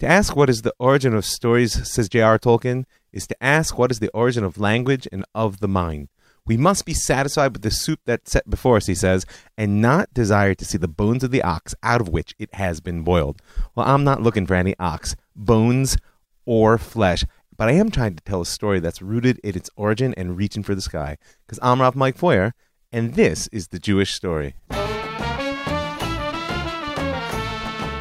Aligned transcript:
To 0.00 0.06
ask 0.06 0.36
what 0.36 0.50
is 0.50 0.60
the 0.60 0.74
origin 0.78 1.14
of 1.14 1.24
stories, 1.24 1.90
says 1.90 2.10
J.R. 2.10 2.38
Tolkien, 2.38 2.84
is 3.14 3.26
to 3.28 3.42
ask 3.42 3.78
what 3.78 3.90
is 3.90 3.98
the 3.98 4.10
origin 4.10 4.44
of 4.44 4.60
language 4.60 5.08
and 5.10 5.24
of 5.34 5.60
the 5.60 5.68
mind. 5.68 6.08
We 6.44 6.58
must 6.58 6.84
be 6.84 6.92
satisfied 6.92 7.54
with 7.54 7.62
the 7.62 7.70
soup 7.70 8.00
that's 8.04 8.30
set 8.30 8.48
before 8.48 8.76
us, 8.76 8.86
he 8.86 8.94
says, 8.94 9.24
and 9.56 9.80
not 9.80 10.12
desire 10.12 10.54
to 10.54 10.64
see 10.66 10.76
the 10.76 10.86
bones 10.86 11.24
of 11.24 11.30
the 11.30 11.42
ox 11.42 11.74
out 11.82 12.02
of 12.02 12.10
which 12.10 12.34
it 12.38 12.52
has 12.54 12.80
been 12.80 13.04
boiled. 13.04 13.40
Well, 13.74 13.86
I'm 13.86 14.04
not 14.04 14.22
looking 14.22 14.46
for 14.46 14.54
any 14.54 14.74
ox, 14.78 15.16
bones, 15.34 15.96
or 16.44 16.76
flesh, 16.76 17.24
but 17.56 17.68
I 17.68 17.72
am 17.72 17.90
trying 17.90 18.16
to 18.16 18.22
tell 18.22 18.42
a 18.42 18.46
story 18.46 18.80
that's 18.80 19.00
rooted 19.00 19.38
in 19.38 19.56
its 19.56 19.70
origin 19.76 20.12
and 20.18 20.36
reaching 20.36 20.62
for 20.62 20.74
the 20.74 20.82
sky. 20.82 21.16
Because 21.46 21.58
I'm 21.62 21.80
Rav 21.80 21.96
Mike 21.96 22.18
Feuer, 22.18 22.52
and 22.92 23.14
this 23.14 23.48
is 23.48 23.68
the 23.68 23.78
Jewish 23.78 24.12
story. 24.12 24.56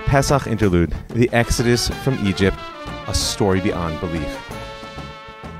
Pesach 0.05 0.47
interlude, 0.47 0.93
the 1.09 1.29
Exodus 1.33 1.89
from 1.89 2.25
Egypt, 2.25 2.57
a 3.07 3.13
story 3.13 3.59
beyond 3.59 3.99
belief. 3.99 4.41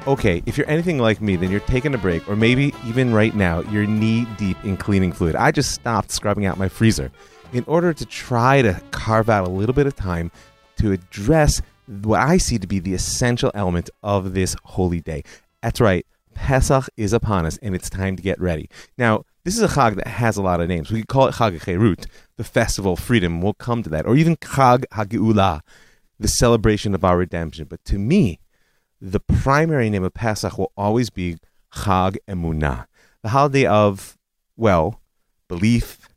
Okay, 0.08 0.44
if 0.46 0.58
you're 0.58 0.70
anything 0.70 1.00
like 1.00 1.20
me, 1.20 1.36
then 1.36 1.50
you're 1.50 1.60
taking 1.62 1.96
a 1.96 1.98
break, 1.98 2.30
or 2.30 2.36
maybe 2.36 2.74
even 2.86 3.12
right 3.14 3.36
now, 3.36 3.62
you're 3.62 3.88
knee 3.88 4.28
deep 4.38 4.56
in 4.64 4.78
cleaning 4.78 5.12
fluid. 5.12 5.36
I 5.36 5.52
just 5.52 5.72
stopped 5.72 6.12
scrubbing 6.12 6.46
out 6.46 6.60
my 6.60 6.70
freezer 6.70 7.12
in 7.54 7.64
order 7.68 7.92
to 7.92 8.06
try 8.06 8.62
to 8.62 8.80
carve 8.92 9.30
out 9.30 9.48
a 9.48 9.52
little 9.52 9.74
bit 9.74 9.88
of 9.88 9.96
time 9.96 10.32
to 10.78 10.92
address 10.92 11.62
what 11.88 12.20
I 12.20 12.38
see 12.38 12.60
to 12.60 12.68
be 12.68 12.80
the 12.80 12.94
essential 12.94 13.52
element 13.56 13.90
of 14.04 14.34
this 14.36 14.56
holy 14.64 15.02
day. 15.02 15.24
That's 15.64 15.82
right, 15.82 16.06
Pesach 16.36 16.88
is 16.98 17.14
upon 17.14 17.48
us, 17.48 17.58
and 17.64 17.74
it's 17.74 17.90
time 17.90 18.16
to 18.16 18.22
get 18.22 18.40
ready. 18.40 18.70
Now, 18.98 19.26
this 19.44 19.56
is 19.56 19.64
a 19.64 19.68
Chag 19.68 19.96
that 19.96 20.08
has 20.08 20.38
a 20.38 20.42
lot 20.42 20.62
of 20.62 20.68
names. 20.68 20.92
We 20.92 21.02
could 21.02 21.08
call 21.08 21.28
it 21.28 21.36
Chag 21.36 21.60
Cherut, 21.62 22.06
the 22.38 22.44
festival 22.44 22.94
of 22.94 23.00
freedom. 23.00 23.42
We'll 23.42 23.54
come 23.54 23.84
to 23.84 23.90
that. 23.90 24.06
Or 24.06 24.16
even 24.16 24.36
Chag 24.38 24.86
HaGeula, 24.92 25.62
the 26.20 26.28
celebration 26.28 26.94
of 26.94 27.04
our 27.04 27.18
redemption. 27.18 27.68
But 27.70 27.84
to 27.86 27.98
me, 27.98 28.40
the 29.02 29.20
primary 29.20 29.90
name 29.90 30.04
of 30.04 30.14
Pesach 30.14 30.58
will 30.58 30.72
always 30.76 31.10
be 31.10 31.38
Chag 31.74 32.18
Emunah, 32.28 32.86
the 33.22 33.30
holiday 33.30 33.66
of, 33.66 34.18
well, 34.56 35.02
belief, 35.48 36.08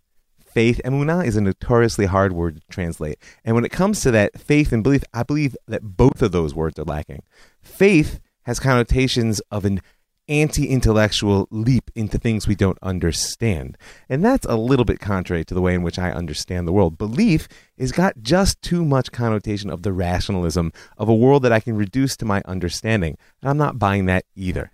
faith. 0.41 0.81
Emunah 0.85 1.27
is 1.27 1.37
a 1.37 1.41
notoriously 1.41 2.07
hard 2.07 2.33
word 2.33 2.57
to 2.57 2.63
translate. 2.69 3.19
And 3.45 3.55
when 3.55 3.65
it 3.65 3.73
comes 3.73 4.01
to 4.03 4.11
that 4.13 4.41
faith 4.41 4.73
and 4.73 4.83
belief, 4.83 5.05
I 5.13 5.23
believe 5.23 5.57
that 5.67 5.97
both 5.97 6.23
of 6.23 6.33
those 6.33 6.55
words 6.55 6.79
are 6.79 6.85
lacking. 6.85 7.23
Faith 7.61 8.21
has 8.43 8.59
connotations 8.59 9.41
of 9.51 9.65
an 9.65 9.81
anti 10.29 10.69
intellectual 10.69 11.49
leap 11.51 11.91
into 11.95 12.19
things 12.19 12.47
we 12.47 12.55
don't 12.55 12.79
understand. 12.83 13.77
And 14.09 14.25
that's 14.25 14.47
a 14.47 14.57
little 14.57 14.85
bit 14.85 15.01
contrary 15.01 15.45
to 15.45 15.55
the 15.55 15.61
way 15.61 15.75
in 15.75 15.83
which 15.83 15.99
I 15.99 16.11
understand 16.11 16.67
the 16.67 16.73
world. 16.73 16.99
Belief 16.99 17.49
is 17.77 17.93
got 17.93 18.23
just 18.23 18.61
too 18.63 18.85
much 18.85 19.13
connotation 19.13 19.71
of 19.71 19.83
the 19.83 19.93
rationalism 19.93 20.73
of 20.97 21.09
a 21.09 21.15
world 21.15 21.43
that 21.45 21.53
I 21.53 21.61
can 21.61 21.77
reduce 21.77 22.17
to 22.19 22.25
my 22.25 22.43
understanding. 22.45 23.17
And 23.41 23.51
I'm 23.51 23.59
not 23.59 23.79
buying 23.79 24.07
that 24.07 24.25
either. 24.35 24.71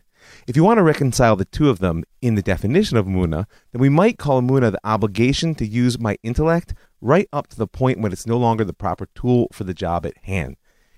If 0.46 0.56
you 0.56 0.64
want 0.64 0.78
to 0.78 0.83
reconcile 0.83 1.36
the 1.36 1.44
two 1.44 1.68
of 1.68 1.78
them 1.78 2.05
in 2.22 2.34
the 2.34 2.42
definition 2.42 2.96
of 2.96 3.06
Muna, 3.06 3.46
then 3.72 3.80
we 3.80 3.89
might 3.89 4.18
call 4.18 4.41
Muna 4.41 4.72
the 4.72 4.80
obligation 4.84 5.55
to 5.56 5.66
use 5.66 5.98
my 5.98 6.16
intellect 6.22 6.74
right 7.00 7.28
up 7.33 7.48
to 7.48 7.56
the 7.56 7.66
point 7.66 8.00
when 8.00 8.12
it's 8.12 8.27
no 8.27 8.39
longer 8.39 8.64
the 8.64 8.72
proper 8.72 9.06
tool 9.14 9.48
for 9.52 9.64
the 9.64 9.74
job 9.74 10.06
at 10.06 10.16
hand. 10.22 10.56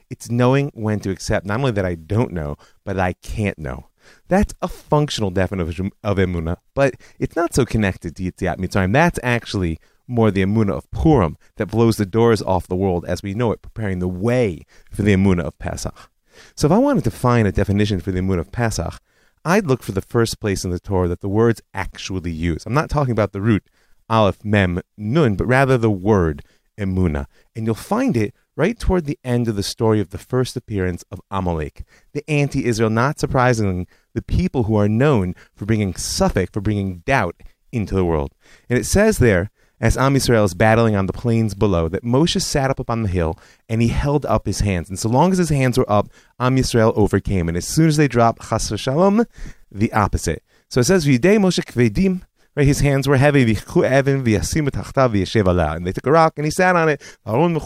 It's 0.09 0.31
knowing 0.31 0.71
when 0.75 1.01
to 1.01 1.11
accept 1.11 1.47
not 1.47 1.59
only 1.59 1.73
that 1.73 1.85
I 1.85 1.97
don't 1.97 2.33
know, 2.33 2.57
but 2.85 2.99
I 2.99 3.15
can't 3.15 3.59
know. 3.59 3.89
That's 4.29 4.55
a 4.63 4.69
functional 4.69 5.31
definition 5.31 5.91
of 6.03 6.19
emuna, 6.19 6.57
but 6.75 6.95
it's 7.19 7.37
not 7.37 7.55
so 7.55 7.65
connected 7.65 8.17
to 8.17 8.23
Yetziat 8.23 8.59
Mitzrayim. 8.59 8.93
That's 8.93 9.21
actually 9.23 9.79
more 10.09 10.31
the 10.31 10.43
emuna 10.43 10.73
of 10.73 10.91
Purim 10.91 11.37
that 11.57 11.67
blows 11.67 11.97
the 11.97 12.07
doors 12.07 12.43
off 12.43 12.67
the 12.67 12.77
world 12.77 13.05
as 13.07 13.23
we 13.23 13.35
know 13.35 13.53
it, 13.53 13.63
preparing 13.63 13.99
the 13.99 14.09
way 14.09 14.63
for 14.91 15.03
the 15.03 15.15
emuna 15.15 15.41
of 15.41 15.59
Pesach. 15.59 16.11
So 16.55 16.67
if 16.67 16.73
I 16.73 16.79
wanted 16.79 17.05
to 17.05 17.11
find 17.11 17.49
a 17.49 17.53
definition 17.53 18.01
for 18.01 18.13
the 18.13 18.21
emuna 18.21 18.41
of 18.41 18.53
Pesach, 18.53 19.01
I'd 19.45 19.67
look 19.67 19.83
for 19.83 19.93
the 19.93 20.03
first 20.03 20.41
place 20.41 20.65
in 20.65 20.71
the 20.71 20.81
Torah 20.81 21.09
that 21.09 21.21
the 21.21 21.29
words 21.29 21.63
actually 21.73 22.33
use. 22.33 22.67
I'm 22.67 22.75
not 22.75 22.91
talking 22.91 23.13
about 23.13 23.33
the 23.33 23.41
root 23.41 23.65
aleph, 24.09 24.45
mem, 24.45 24.81
nun, 24.97 25.35
but 25.35 25.47
rather 25.47 25.79
the 25.79 25.91
word 25.91 26.43
emuna. 26.79 27.27
And 27.55 27.67
you'll 27.67 27.75
find 27.75 28.17
it 28.17 28.35
right 28.57 28.79
toward 28.79 29.05
the 29.05 29.19
end 29.23 29.49
of 29.49 29.57
the 29.57 29.63
story 29.63 30.01
of 30.01 30.11
the 30.11 30.19
first 30.19 30.57
appearance 30.57 31.05
of 31.11 31.21
Amalek, 31.31 31.85
the 32.13 32.29
anti 32.29 32.65
Israel, 32.65 32.91
not 32.91 33.21
surprisingly, 33.21 33.87
the 34.15 34.23
people 34.23 34.65
who 34.65 34.77
are 34.77 34.89
known 34.89 35.35
for 35.55 35.67
bringing 35.67 35.93
safek, 35.93 36.53
for 36.53 36.61
bringing 36.61 36.99
doubt 37.01 37.37
into 37.71 37.95
the 37.95 38.05
world. 38.05 38.33
And 38.69 38.79
it 38.79 38.85
says 38.85 39.19
there, 39.19 39.51
as 39.79 39.99
Am 39.99 40.15
Yisrael 40.15 40.45
is 40.45 40.55
battling 40.55 40.97
on 40.97 41.07
the 41.07 41.13
plains 41.13 41.55
below, 41.55 41.89
that 41.89 42.03
Moshe 42.03 42.41
sat 42.41 42.71
up, 42.71 42.81
upon 42.81 43.03
the 43.03 43.11
hill 43.11 43.39
and 43.69 43.83
he 43.83 43.89
held 43.89 44.25
up 44.25 44.47
his 44.47 44.61
hands. 44.61 44.89
And 44.89 44.99
so 44.99 45.09
long 45.09 45.33
as 45.33 45.39
his 45.39 45.51
hands 45.51 45.77
were 45.77 45.91
up, 45.91 46.09
Am 46.41 46.57
Yisrael 46.57 46.97
overcame. 46.97 47.49
And 47.49 47.57
as 47.57 47.67
soon 47.67 47.89
as 47.89 47.99
they 47.99 48.09
dropped, 48.09 48.49
Chas 48.49 48.73
Shalom, 48.81 49.27
the 49.71 49.93
opposite. 49.93 50.43
So 50.71 50.81
it 50.81 50.85
says, 50.85 51.07
Moshe 51.07 51.63
kvedim 51.65 52.23
Right, 52.57 52.67
his 52.67 52.81
hands 52.81 53.07
were 53.07 53.19
heavy. 53.19 53.43
And 53.43 53.57
they 55.87 55.93
took 55.93 56.07
a 56.07 56.11
rock 56.11 56.33
and 56.39 56.47
he 56.47 56.51
sat 56.51 56.75
on 56.75 56.89
it. 56.89 57.03
Aaron 57.27 57.59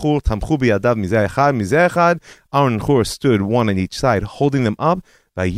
and 2.53 2.83
Hur 2.83 3.05
stood 3.05 3.43
one 3.43 3.69
on 3.69 3.79
each 3.79 3.97
side, 3.97 4.25
holding 4.25 4.65
them 4.65 4.75
up. 4.81 5.05
And 5.37 5.55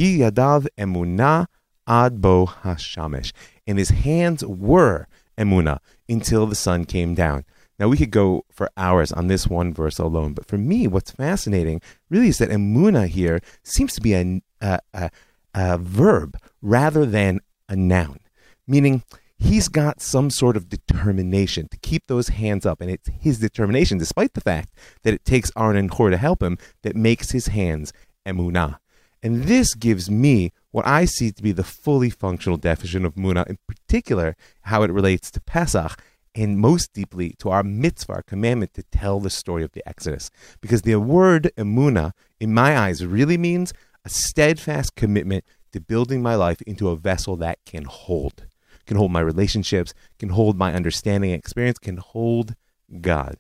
his 3.79 3.89
hands 3.89 4.45
were 4.45 5.07
emuna 5.39 5.79
until 6.11 6.47
the 6.47 6.55
sun 6.55 6.85
came 6.85 7.15
down. 7.15 7.47
Now 7.79 7.89
we 7.89 7.97
could 7.97 8.11
go 8.11 8.45
for 8.51 8.69
hours 8.77 9.13
on 9.13 9.29
this 9.29 9.47
one 9.47 9.73
verse 9.73 9.99
alone, 9.99 10.35
but 10.35 10.47
for 10.47 10.59
me, 10.59 10.87
what's 10.87 11.11
fascinating 11.11 11.81
really 12.11 12.29
is 12.29 12.37
that 12.37 12.51
emuna 12.51 13.09
here 13.09 13.41
seems 13.63 13.95
to 13.95 14.03
be 14.03 14.13
a, 14.13 14.43
a, 14.61 14.79
a, 14.93 15.11
a 15.55 15.79
verb 15.79 16.37
rather 16.61 17.07
than 17.07 17.41
a 17.71 17.77
noun, 17.77 18.21
meaning 18.67 19.03
he's 19.43 19.69
got 19.69 20.01
some 20.01 20.31
sort 20.31 20.57
of 20.57 20.69
determination 20.69 21.69
to 21.69 21.77
keep 21.79 22.07
those 22.07 22.29
hands 22.29 22.65
up. 22.65 22.81
And 22.81 22.91
it's 22.91 23.09
his 23.21 23.39
determination, 23.39 23.99
despite 23.99 24.35
the 24.35 24.41
fact 24.41 24.71
that 25.03 25.15
it 25.15 25.25
takes 25.25 25.51
Aaron 25.57 25.77
and 25.77 25.91
to 25.91 26.17
help 26.17 26.43
him, 26.43 26.59
that 26.83 26.97
makes 26.97 27.33
his 27.33 27.49
hands 27.49 27.93
emunah. 28.27 28.79
And 29.23 29.45
this 29.45 29.75
gives 29.75 30.11
me 30.11 30.53
what 30.71 30.87
I 30.87 31.05
see 31.05 31.31
to 31.31 31.43
be 31.43 31.53
the 31.53 31.65
fully 31.65 32.11
functional 32.11 32.57
definition 32.57 33.05
of 33.05 33.15
Muna, 33.15 33.47
in 33.47 33.59
particular, 33.67 34.37
how 34.63 34.83
it 34.83 34.91
relates 34.91 35.31
to 35.33 35.41
Pesach, 35.41 36.01
and 36.35 36.59
most 36.59 36.93
deeply 36.93 37.35
to 37.39 37.51
our 37.51 37.63
mitzvah, 37.63 38.15
our 38.15 38.23
commandment 38.23 38.75
to 38.75 38.83
tell 38.85 39.21
the 39.21 39.31
story 39.31 39.63
of 39.63 39.73
the 39.73 39.87
Exodus. 39.87 40.31
Because 40.61 40.83
the 40.83 40.97
word 40.97 41.53
emuna, 41.57 42.13
in 42.41 42.55
my 42.55 42.77
eyes, 42.77 43.05
really 43.05 43.37
means 43.37 43.73
a 44.05 44.09
steadfast 44.09 44.97
commitment 44.97 45.45
to 45.73 45.81
building 45.81 46.23
my 46.23 46.35
life 46.35 46.63
into 46.63 46.89
a 46.89 46.97
vessel 46.97 47.37
that 47.37 47.59
can 47.65 47.85
hold 47.85 48.47
can 48.87 48.97
hold 48.97 49.13
my 49.13 49.21
relationships, 49.21 49.95
can 50.19 50.31
hold 50.31 50.57
my 50.57 50.75
understanding 50.75 51.31
and 51.31 51.39
experience, 51.39 51.79
can 51.79 51.97
hold 51.97 52.55
God. 53.01 53.37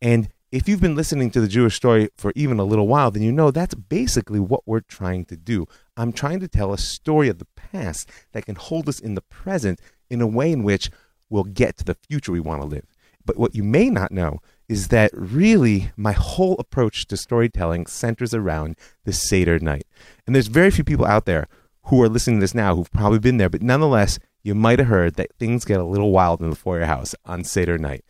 And 0.00 0.28
if 0.50 0.66
you've 0.66 0.80
been 0.80 0.96
listening 0.96 1.30
to 1.32 1.40
the 1.40 1.48
Jewish 1.48 1.76
story 1.76 2.08
for 2.16 2.32
even 2.34 2.58
a 2.58 2.64
little 2.64 2.88
while, 2.88 3.10
then 3.10 3.22
you 3.22 3.32
know 3.32 3.50
that's 3.50 3.74
basically 3.74 4.40
what 4.40 4.62
we're 4.66 4.80
trying 4.80 5.26
to 5.26 5.36
do. 5.36 5.66
I'm 5.96 6.12
trying 6.12 6.40
to 6.40 6.48
tell 6.48 6.72
a 6.72 6.78
story 6.78 7.28
of 7.28 7.38
the 7.38 7.46
past 7.54 8.08
that 8.32 8.46
can 8.46 8.54
hold 8.54 8.88
us 8.88 8.98
in 8.98 9.14
the 9.14 9.20
present 9.20 9.80
in 10.08 10.20
a 10.22 10.26
way 10.26 10.50
in 10.50 10.62
which 10.62 10.90
we'll 11.28 11.44
get 11.44 11.76
to 11.78 11.84
the 11.84 11.96
future 12.08 12.32
we 12.32 12.40
want 12.40 12.62
to 12.62 12.66
live. 12.68 12.86
But 13.26 13.36
what 13.36 13.54
you 13.54 13.62
may 13.62 13.90
not 13.90 14.10
know 14.10 14.38
is 14.70 14.88
that 14.88 15.10
really 15.12 15.90
my 15.96 16.12
whole 16.12 16.56
approach 16.58 17.06
to 17.08 17.16
storytelling 17.16 17.86
centers 17.86 18.32
around 18.32 18.76
the 19.04 19.12
Seder 19.12 19.58
night. 19.58 19.86
And 20.26 20.34
there's 20.34 20.46
very 20.46 20.70
few 20.70 20.84
people 20.84 21.04
out 21.04 21.26
there 21.26 21.46
who 21.84 22.02
are 22.02 22.08
listening 22.08 22.38
to 22.38 22.44
this 22.44 22.54
now 22.54 22.74
who've 22.74 22.90
probably 22.90 23.18
been 23.18 23.36
there, 23.36 23.50
but 23.50 23.62
nonetheless, 23.62 24.18
you 24.48 24.54
might 24.54 24.78
have 24.78 24.88
heard 24.88 25.14
that 25.16 25.34
things 25.38 25.66
get 25.66 25.78
a 25.78 25.84
little 25.84 26.10
wild 26.10 26.40
in 26.40 26.48
the 26.48 26.56
Feuer 26.56 26.86
house 26.86 27.14
on 27.26 27.44
Seder 27.44 27.76
night. 27.76 28.02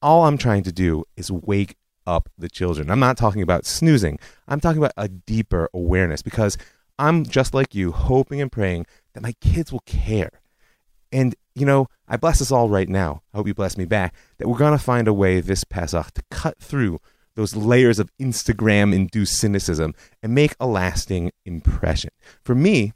All 0.00 0.24
I'm 0.24 0.38
trying 0.38 0.62
to 0.62 0.72
do 0.72 1.04
is 1.16 1.30
wake 1.30 1.76
up 2.06 2.30
the 2.38 2.48
children. 2.48 2.90
I'm 2.90 2.98
not 2.98 3.18
talking 3.18 3.42
about 3.42 3.66
snoozing. 3.66 4.18
I'm 4.48 4.58
talking 4.58 4.78
about 4.78 4.94
a 4.96 5.06
deeper 5.06 5.68
awareness 5.74 6.22
because 6.22 6.56
I'm 6.98 7.24
just 7.24 7.52
like 7.52 7.74
you, 7.74 7.92
hoping 7.92 8.40
and 8.40 8.50
praying 8.50 8.86
that 9.12 9.22
my 9.22 9.34
kids 9.42 9.70
will 9.70 9.82
care. 9.84 10.40
And, 11.12 11.34
you 11.54 11.66
know, 11.66 11.88
I 12.08 12.16
bless 12.16 12.40
us 12.40 12.50
all 12.50 12.70
right 12.70 12.88
now. 12.88 13.20
I 13.34 13.36
hope 13.36 13.46
you 13.46 13.54
bless 13.54 13.76
me 13.76 13.84
back 13.84 14.14
that 14.38 14.48
we're 14.48 14.56
going 14.56 14.76
to 14.76 14.82
find 14.82 15.06
a 15.06 15.12
way 15.12 15.40
this 15.40 15.62
Pesach 15.62 16.12
to 16.12 16.22
cut 16.30 16.58
through 16.58 17.00
those 17.34 17.54
layers 17.54 17.98
of 17.98 18.10
Instagram 18.18 18.94
induced 18.94 19.36
cynicism 19.36 19.94
and 20.22 20.34
make 20.34 20.56
a 20.58 20.66
lasting 20.66 21.32
impression. 21.44 22.10
For 22.42 22.54
me, 22.54 22.94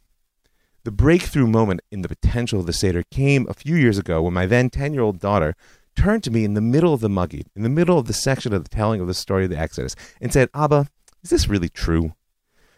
the 0.85 0.91
breakthrough 0.91 1.47
moment 1.47 1.81
in 1.91 2.03
the 2.03 2.09
potential 2.09 2.61
of 2.61 2.67
the 2.67 2.73
Seder 2.73 3.03
came 3.11 3.47
a 3.49 3.55
few 3.55 3.77
years 3.77 3.99
ago 3.99 4.23
when 4.23 4.33
my 4.33 4.47
then 4.47 4.71
10 4.71 4.95
year 4.95 5.03
old 5.03 5.21
daughter 5.21 5.55
turned 5.95 6.25
to 6.25 6.31
me 6.31 6.45
in 6.45 6.55
the 6.55 6.61
middle 6.61 6.95
of 6.95 7.01
the 7.01 7.09
Magid, 7.09 7.47
in 7.55 7.63
the 7.63 7.69
middle 7.69 7.99
of 7.99 8.07
the 8.07 8.13
section 8.13 8.53
of 8.53 8.65
the 8.65 8.71
telling 8.71 9.01
of 9.01 9.07
the 9.07 9.15
story 9.15 9.45
of 9.45 9.51
the 9.51 9.59
Exodus, 9.59 9.95
and 10.21 10.33
said, 10.33 10.49
Abba, 10.55 10.89
is 11.23 11.31
this 11.31 11.49
really 11.49 11.69
true? 11.69 12.15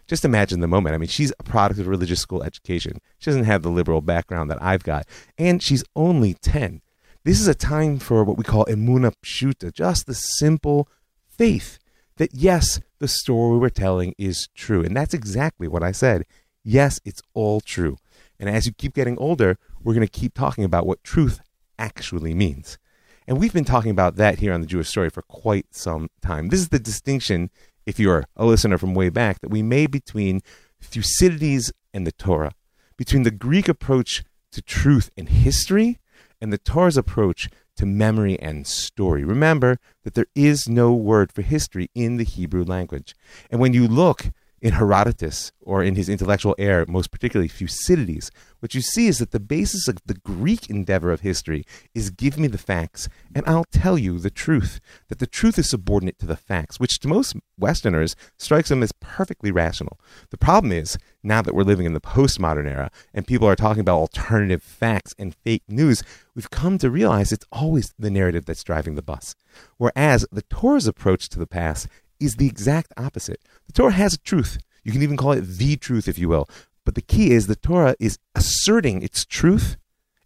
Just 0.09 0.25
imagine 0.25 0.61
the 0.61 0.67
moment. 0.67 0.95
I 0.95 0.99
mean, 0.99 1.09
she's 1.09 1.33
a 1.39 1.45
product 1.45 1.79
of 1.79 1.87
religious 1.87 2.21
school 2.21 2.43
education. 2.43 2.99
She 3.19 3.31
doesn't 3.31 3.45
have 3.45 3.63
the 3.63 3.71
liberal 3.71 4.01
background 4.01 4.51
that 4.51 4.61
I've 4.61 4.83
got, 4.83 5.07
and 5.39 5.63
she's 5.63 5.85
only 5.95 6.35
10. 6.35 6.83
This 7.25 7.41
is 7.41 7.47
a 7.47 7.55
time 7.55 7.99
for 7.99 8.25
what 8.25 8.37
we 8.37 8.43
call 8.43 8.65
emuna 8.65 9.15
pshuta, 9.25 9.73
just 9.73 10.07
the 10.07 10.15
simple 10.15 10.89
faith 11.29 11.79
that 12.17 12.35
yes, 12.35 12.81
the 12.99 13.09
story 13.09 13.59
we're 13.59 13.69
telling 13.69 14.15
is 14.19 14.49
true. 14.55 14.83
And 14.83 14.97
that's 14.97 15.15
exactly 15.15 15.69
what 15.69 15.83
I 15.83 15.93
said. 15.93 16.25
Yes, 16.65 17.01
it's 17.05 17.23
all 17.35 17.61
true. 17.61 17.99
And 18.39 18.49
as 18.49 18.67
you 18.67 18.73
keep 18.73 18.95
getting 18.95 19.19
older, 19.19 19.59
we're 19.83 19.95
going 19.95 20.07
to 20.07 20.21
keep 20.21 20.35
talking 20.35 20.65
about 20.65 20.87
what 20.87 21.03
truth 21.05 21.41
actually 21.79 22.35
means. 22.35 22.79
And 23.27 23.39
we've 23.39 23.53
been 23.53 23.65
talking 23.65 23.91
about 23.91 24.17
that 24.17 24.39
here 24.39 24.53
on 24.53 24.61
the 24.61 24.67
Jewish 24.67 24.89
story 24.89 25.11
for 25.11 25.23
quite 25.23 25.67
some 25.75 26.09
time. 26.21 26.49
This 26.49 26.61
is 26.61 26.69
the 26.71 26.79
distinction, 26.79 27.51
if 27.87 27.99
you're 27.99 28.25
a 28.37 28.45
listener 28.45 28.79
from 28.79 28.95
way 28.95 29.09
back, 29.09 29.41
that 29.41 29.51
we 29.51 29.63
made 29.63 29.91
between 29.91 30.41
Thucydides 30.81 31.73
and 31.95 32.07
the 32.07 32.13
Torah, 32.13 32.53
between 32.97 33.23
the 33.23 33.31
Greek 33.31 33.69
approach 33.69 34.25
to 34.53 34.63
truth 34.63 35.11
and 35.17 35.29
history 35.29 35.99
and 36.41 36.53
the 36.53 36.59
Torah's 36.59 36.97
approach 36.97 37.49
to 37.77 37.87
memory 37.87 38.39
and 38.41 38.67
story. 38.67 39.25
Remember 39.25 39.79
that 40.05 40.15
there 40.15 40.27
is 40.35 40.69
no 40.69 40.93
word 40.93 41.33
for 41.33 41.43
history 41.43 41.89
in 41.95 42.17
the 42.17 42.25
Hebrew 42.25 42.65
language. 42.65 43.15
And 43.51 43.61
when 43.61 43.73
you 43.73 43.89
look 43.89 44.33
in 44.63 44.75
Herodotus 44.75 45.51
or 45.61 45.83
in 45.83 45.97
his 45.97 46.09
intellectual 46.09 46.55
heir, 46.57 46.87
most 46.87 47.11
particularly 47.11 47.49
Thucydides, 47.49 48.31
what 48.61 48.75
you 48.75 48.81
see 48.81 49.09
is 49.09 49.19
that 49.19 49.33
the 49.33 49.41
basis 49.41 49.89
of 49.89 49.99
the 50.07 50.15
Greek 50.15 50.71
endeavor 50.71 51.11
of 51.11 51.21
history 51.21 51.65
is 51.95 52.11
give 52.11 52.39
me 52.39 52.47
the 52.47 52.59
facts 52.59 53.09
and 53.35 53.45
I'll 53.45 53.65
tell 53.65 53.99
you 53.99 54.21
the 54.21 54.31
truth. 54.31 54.81
That 55.09 55.19
the 55.19 55.27
truth 55.27 55.59
is 55.59 55.69
subordinate 55.69 56.21
to 56.21 56.27
the 56.27 56.37
facts, 56.37 56.79
which 56.79 57.01
to 57.01 57.09
most 57.09 57.35
Westerners 57.59 58.15
strikes 58.39 58.69
them 58.69 58.85
as 58.85 58.93
perfectly 59.01 59.51
rational. 59.51 59.99
The 60.31 60.39
problem 60.39 60.73
is, 60.73 60.97
now 61.25 61.43
that 61.43 61.55
we're 61.55 61.65
living 61.65 61.87
in 61.87 61.93
the 61.93 62.01
postmodern 62.01 62.69
era 62.69 62.91
and 63.13 63.27
people 63.27 63.49
are 63.49 63.57
talking 63.57 63.81
about 63.81 63.99
alternative 63.99 64.63
facts 64.63 65.13
and 65.19 65.35
fake 65.35 65.65
news, 65.69 66.05
we've 66.37 66.51
come 66.51 66.79
to 66.79 66.91
realize 66.91 67.33
it's 67.33 67.47
always 67.51 67.93
the 67.99 68.11
narrative 68.11 68.47
that's 68.47 68.63
driving 68.63 68.95
the 68.95 69.03
bus. 69.03 69.35
Whereas 69.77 70.25
the 70.31 70.43
Torah's 70.43 70.87
approach 70.87 71.29
to 71.31 71.39
the 71.39 71.47
past 71.47 71.89
is 72.23 72.37
the 72.37 72.47
exact 72.47 72.93
opposite. 72.97 73.41
The 73.67 73.73
Torah 73.73 73.93
has 73.93 74.15
a 74.15 74.19
truth. 74.19 74.59
You 74.85 74.93
can 74.93 75.03
even 75.03 75.17
call 75.17 75.33
it 75.33 75.43
the 75.43 75.77
truth, 75.77 76.09
if 76.09 76.19
you 76.19 76.29
will. 76.29 76.49
But 76.85 76.95
the 76.95 77.03
key 77.03 77.31
is 77.31 77.47
the 77.47 77.57
Torah 77.57 77.95
is 78.01 78.19
asserting 78.35 79.03
its 79.03 79.25
truth 79.25 79.77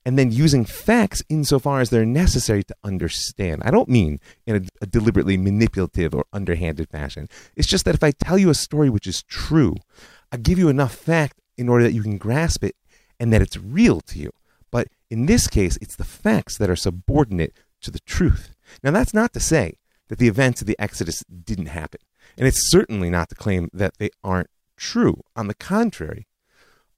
and 0.06 0.16
then 0.16 0.30
using 0.30 0.64
facts 0.64 1.20
insofar 1.28 1.80
as 1.80 1.90
they're 1.90 2.06
necessary 2.06 2.62
to 2.62 2.76
understand. 2.84 3.62
I 3.64 3.72
don't 3.72 3.88
mean 3.88 4.20
in 4.46 4.56
a, 4.56 4.60
a, 4.80 4.86
deliberately 4.86 5.36
manipulative 5.36 6.14
or 6.14 6.24
underhanded 6.32 6.88
fashion. 6.88 7.28
It's 7.56 7.66
just 7.66 7.84
that 7.84 7.96
if 7.96 8.04
I 8.04 8.12
tell 8.12 8.38
you 8.38 8.48
a 8.48 8.54
story 8.54 8.88
which 8.88 9.08
is 9.08 9.24
true, 9.24 9.74
I 10.30 10.36
give 10.36 10.60
you 10.60 10.68
enough 10.68 10.94
fact 10.94 11.40
in 11.58 11.68
order 11.68 11.82
that 11.82 11.92
you 11.92 12.02
can 12.02 12.18
grasp 12.18 12.62
it 12.62 12.76
and 13.18 13.32
that 13.32 13.42
it's 13.42 13.56
real 13.56 14.00
to 14.02 14.18
you. 14.20 14.30
But 14.70 14.88
in 15.10 15.26
this 15.26 15.48
case, 15.48 15.76
it's 15.82 15.96
the 15.96 16.04
facts 16.04 16.56
that 16.58 16.70
are 16.70 16.76
subordinate 16.76 17.52
to 17.82 17.90
the 17.90 18.00
truth. 18.00 18.54
Now, 18.82 18.92
that's 18.92 19.14
not 19.14 19.32
to 19.32 19.40
say 19.40 19.74
that 20.08 20.18
the 20.18 20.28
events 20.28 20.60
of 20.60 20.66
the 20.66 20.78
Exodus 20.78 21.24
didn't 21.24 21.66
happen. 21.66 22.00
And 22.36 22.46
it's 22.46 22.70
certainly 22.70 23.10
not 23.10 23.28
to 23.30 23.34
claim 23.34 23.68
that 23.72 23.98
they 23.98 24.10
aren't 24.22 24.50
true. 24.76 25.22
On 25.34 25.48
the 25.48 25.54
contrary, 25.54 26.26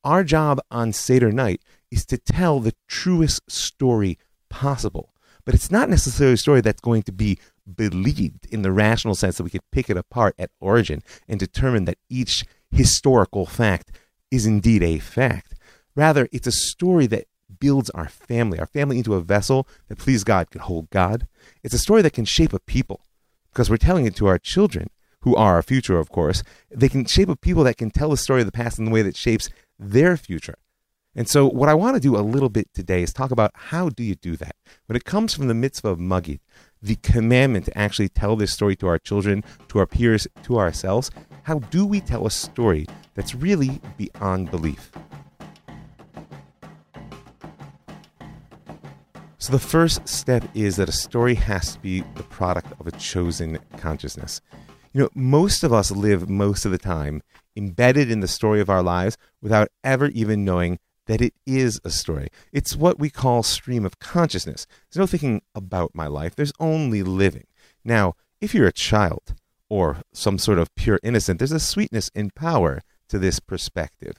our 0.05 0.25
job 0.25 0.61
on 0.71 0.93
Seder 0.93 1.33
night 1.33 1.63
is 1.91 2.05
to 2.07 2.19
tell 2.19 2.61
the 2.61 2.75
truest 2.87 3.51
story 3.51 4.19
possible. 4.49 5.15
But 5.45 5.55
it's 5.55 5.71
not 5.71 5.89
necessarily 5.89 6.35
a 6.35 6.39
story 6.39 6.61
that's 6.61 6.81
going 6.81 7.03
to 7.05 7.13
be 7.13 7.39
believed 7.77 8.47
in 8.51 8.63
the 8.63 8.73
rational 8.73 9.15
sense 9.15 9.37
that 9.37 9.45
we 9.45 9.51
could 9.51 9.71
pick 9.73 9.89
it 9.89 9.97
apart 9.97 10.35
at 10.39 10.51
origin 10.61 11.03
and 11.27 11.41
determine 11.41 11.85
that 11.87 11.99
each 12.09 12.45
historical 12.71 13.47
fact 13.47 13.91
is 14.31 14.47
indeed 14.47 14.83
a 14.83 14.99
fact. 14.99 15.55
Rather, 15.97 16.29
it's 16.33 16.47
a 16.47 16.53
story 16.53 17.07
that 17.07 17.27
builds 17.61 17.91
our 17.91 18.09
family, 18.09 18.59
our 18.59 18.67
family 18.67 18.99
into 18.99 19.15
a 19.15 19.21
vessel 19.21 19.67
that, 19.89 19.99
please 19.99 20.25
God, 20.25 20.51
can 20.51 20.61
hold 20.61 20.91
God. 20.91 21.27
It's 21.63 21.75
a 21.75 21.79
story 21.79 22.03
that 22.03 22.13
can 22.13 22.25
shape 22.25 22.53
a 22.53 22.61
people 22.61 23.01
because 23.53 23.71
we're 23.71 23.77
telling 23.77 24.07
it 24.07 24.15
to 24.17 24.27
our 24.27 24.39
children, 24.39 24.89
who 25.23 25.35
are 25.35 25.55
our 25.55 25.63
future, 25.63 25.99
of 25.99 26.11
course. 26.11 26.43
They 26.71 26.89
can 26.89 27.05
shape 27.05 27.29
a 27.29 27.37
people 27.37 27.65
that 27.65 27.77
can 27.77 27.91
tell 27.91 28.11
the 28.11 28.17
story 28.17 28.41
of 28.41 28.47
the 28.47 28.53
past 28.53 28.79
in 28.79 28.85
the 28.85 28.91
way 28.91 29.03
that 29.03 29.17
shapes 29.17 29.51
their 29.79 30.17
future. 30.17 30.57
And 31.15 31.29
so, 31.29 31.49
what 31.49 31.69
I 31.69 31.75
want 31.75 31.97
to 31.97 32.01
do 32.01 32.17
a 32.17 32.23
little 32.23 32.49
bit 32.49 32.73
today 32.73 33.03
is 33.03 33.13
talk 33.13 33.33
about 33.33 33.51
how 33.55 33.89
do 33.89 34.05
you 34.05 34.15
do 34.15 34.37
that? 34.37 34.55
When 34.87 34.97
it 34.97 35.05
comes 35.05 35.35
from 35.35 35.49
the 35.49 35.55
mitzvah 35.55 35.89
of 35.89 35.99
Magid, 35.99 36.39
the 36.81 36.97
commandment 36.97 37.65
to 37.65 37.77
actually 37.77 38.09
tell 38.09 38.37
this 38.37 38.53
story 38.53 38.77
to 38.77 38.87
our 38.87 38.99
children, 38.99 39.43
to 39.69 39.81
our 39.81 39.87
peers, 39.87 40.29
to 40.45 40.59
ourselves, 40.59 41.11
how 41.43 41.59
do 41.59 41.85
we 41.85 42.01
tell 42.01 42.27
a 42.27 42.31
story 42.31 42.87
that's 43.15 43.35
really 43.35 43.81
beyond 43.97 44.51
belief? 44.51 44.93
So, 49.41 49.53
the 49.53 49.61
first 49.61 50.09
step 50.09 50.43
is 50.53 50.75
that 50.77 50.89
a 50.89 50.93
story 50.93 51.37
has 51.37 51.75
to 51.75 51.79
be 51.79 52.01
the 52.17 52.25
product 52.25 52.73
of 52.81 52.89
a 52.89 52.91
chosen 52.91 53.61
consciousness. 53.77 54.41
You 54.93 55.03
know, 55.03 55.11
most 55.15 55.63
of 55.63 55.73
us 55.73 55.93
live 55.93 56.29
most 56.29 56.65
of 56.65 56.73
the 56.73 56.79
time 56.79 57.23
embedded 57.57 58.11
in 58.11 58.19
the 58.19 58.27
story 58.27 58.61
of 58.61 58.69
our 58.69 58.83
lives 58.83 59.17
without 59.41 59.69
ever 59.85 60.07
even 60.09 60.45
knowing 60.45 60.81
that 61.07 61.21
it 61.21 61.35
is 61.47 61.81
a 61.85 61.91
story. 61.91 62.31
It's 62.53 62.75
what 62.75 62.99
we 62.99 63.11
call 63.11 63.45
stream 63.45 63.87
of 63.87 64.01
consciousness. 64.01 64.67
There's 64.91 65.01
no 65.01 65.07
thinking 65.07 65.43
about 65.55 65.93
my 65.95 66.09
life, 66.09 66.35
there's 66.35 66.53
only 66.59 67.05
living. 67.05 67.47
Now, 67.85 68.17
if 68.41 68.55
you're 68.55 68.67
a 68.67 68.73
child 68.73 69.37
or 69.69 69.99
some 70.13 70.39
sort 70.39 70.59
of 70.59 70.75
pure 70.75 70.99
innocent, 71.05 71.39
there's 71.39 71.53
a 71.53 71.61
sweetness 71.61 72.11
and 72.13 72.35
power 72.35 72.81
to 73.09 73.21
this 73.21 73.39
perspective 73.39 74.17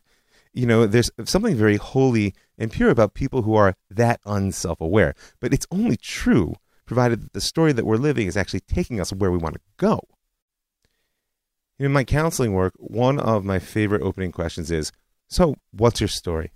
you 0.54 0.66
know, 0.66 0.88
there's 0.88 1.12
something 1.25 1.56
very 1.56 1.77
holy 1.77 2.33
and 2.59 2.71
pure 2.71 2.89
about 2.89 3.15
people 3.15 3.41
who 3.41 3.56
are 3.56 3.75
that 3.89 4.19
unself 4.25 4.79
aware. 4.81 5.15
But 5.39 5.53
it's 5.53 5.65
only 5.71 5.95
true 5.95 6.56
provided 6.85 7.21
that 7.21 7.33
the 7.33 7.41
story 7.41 7.71
that 7.71 7.85
we're 7.85 7.95
living 7.97 8.27
is 8.27 8.35
actually 8.35 8.59
taking 8.61 9.00
us 9.00 9.13
where 9.13 9.31
we 9.31 9.38
want 9.38 9.56
to 9.56 9.61
go. 9.77 10.01
In 11.77 11.94
my 11.94 12.03
counseling 12.03 12.53
work, 12.53 12.73
one 12.77 13.19
of 13.19 13.45
my 13.45 13.57
favorite 13.57 14.01
opening 14.01 14.31
questions 14.31 14.69
is 14.69 14.91
So, 15.29 15.56
what's 15.71 16.01
your 16.01 16.07
story? 16.09 16.51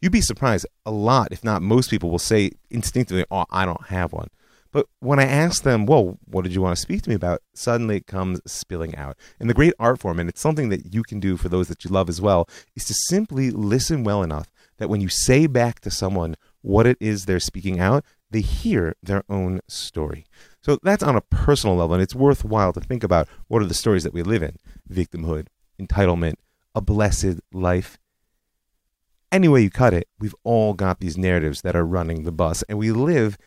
You'd 0.00 0.12
be 0.12 0.20
surprised. 0.20 0.66
A 0.84 0.90
lot, 0.90 1.28
if 1.32 1.42
not 1.42 1.62
most 1.62 1.88
people, 1.88 2.10
will 2.10 2.18
say 2.18 2.50
instinctively, 2.70 3.24
Oh, 3.30 3.46
I 3.50 3.64
don't 3.64 3.86
have 3.86 4.12
one. 4.12 4.28
But 4.72 4.88
when 5.00 5.18
I 5.18 5.24
ask 5.24 5.62
them, 5.62 5.86
well, 5.86 6.18
what 6.26 6.42
did 6.42 6.52
you 6.52 6.60
want 6.60 6.76
to 6.76 6.82
speak 6.82 7.00
to 7.02 7.08
me 7.08 7.14
about? 7.16 7.40
Suddenly 7.54 7.96
it 7.96 8.06
comes 8.06 8.40
spilling 8.44 8.94
out. 8.94 9.16
And 9.40 9.48
the 9.48 9.54
great 9.54 9.72
art 9.78 10.00
form, 10.00 10.20
and 10.20 10.28
it's 10.28 10.40
something 10.40 10.68
that 10.68 10.92
you 10.92 11.02
can 11.02 11.18
do 11.18 11.38
for 11.38 11.48
those 11.48 11.68
that 11.68 11.84
you 11.84 11.90
love 11.90 12.10
as 12.10 12.20
well, 12.20 12.46
is 12.74 12.84
to 12.86 12.94
simply 13.08 13.50
listen 13.50 14.04
well 14.04 14.22
enough 14.22 14.50
that 14.78 14.88
when 14.88 15.00
you 15.00 15.08
say 15.08 15.46
back 15.46 15.80
to 15.80 15.90
someone 15.90 16.36
what 16.62 16.86
it 16.86 16.96
is 17.00 17.24
they're 17.24 17.40
speaking 17.40 17.78
out, 17.78 18.04
they 18.30 18.40
hear 18.40 18.94
their 19.02 19.22
own 19.28 19.60
story. 19.68 20.26
So 20.62 20.78
that's 20.82 21.02
on 21.02 21.16
a 21.16 21.20
personal 21.20 21.76
level, 21.76 21.94
and 21.94 22.02
it's 22.02 22.14
worthwhile 22.14 22.72
to 22.72 22.80
think 22.80 23.04
about 23.04 23.28
what 23.48 23.62
are 23.62 23.66
the 23.66 23.74
stories 23.74 24.02
that 24.02 24.12
we 24.12 24.22
live 24.22 24.42
in 24.42 24.56
victimhood, 24.90 25.46
entitlement, 25.80 26.34
a 26.74 26.80
blessed 26.80 27.40
life. 27.52 27.98
Any 29.30 29.48
way 29.48 29.62
you 29.62 29.70
cut 29.70 29.94
it, 29.94 30.08
we've 30.18 30.34
all 30.44 30.74
got 30.74 31.00
these 31.00 31.16
narratives 31.16 31.62
that 31.62 31.76
are 31.76 31.86
running 31.86 32.24
the 32.24 32.32
bus, 32.32 32.62
and 32.64 32.78
we 32.78 32.90
live 32.90 33.38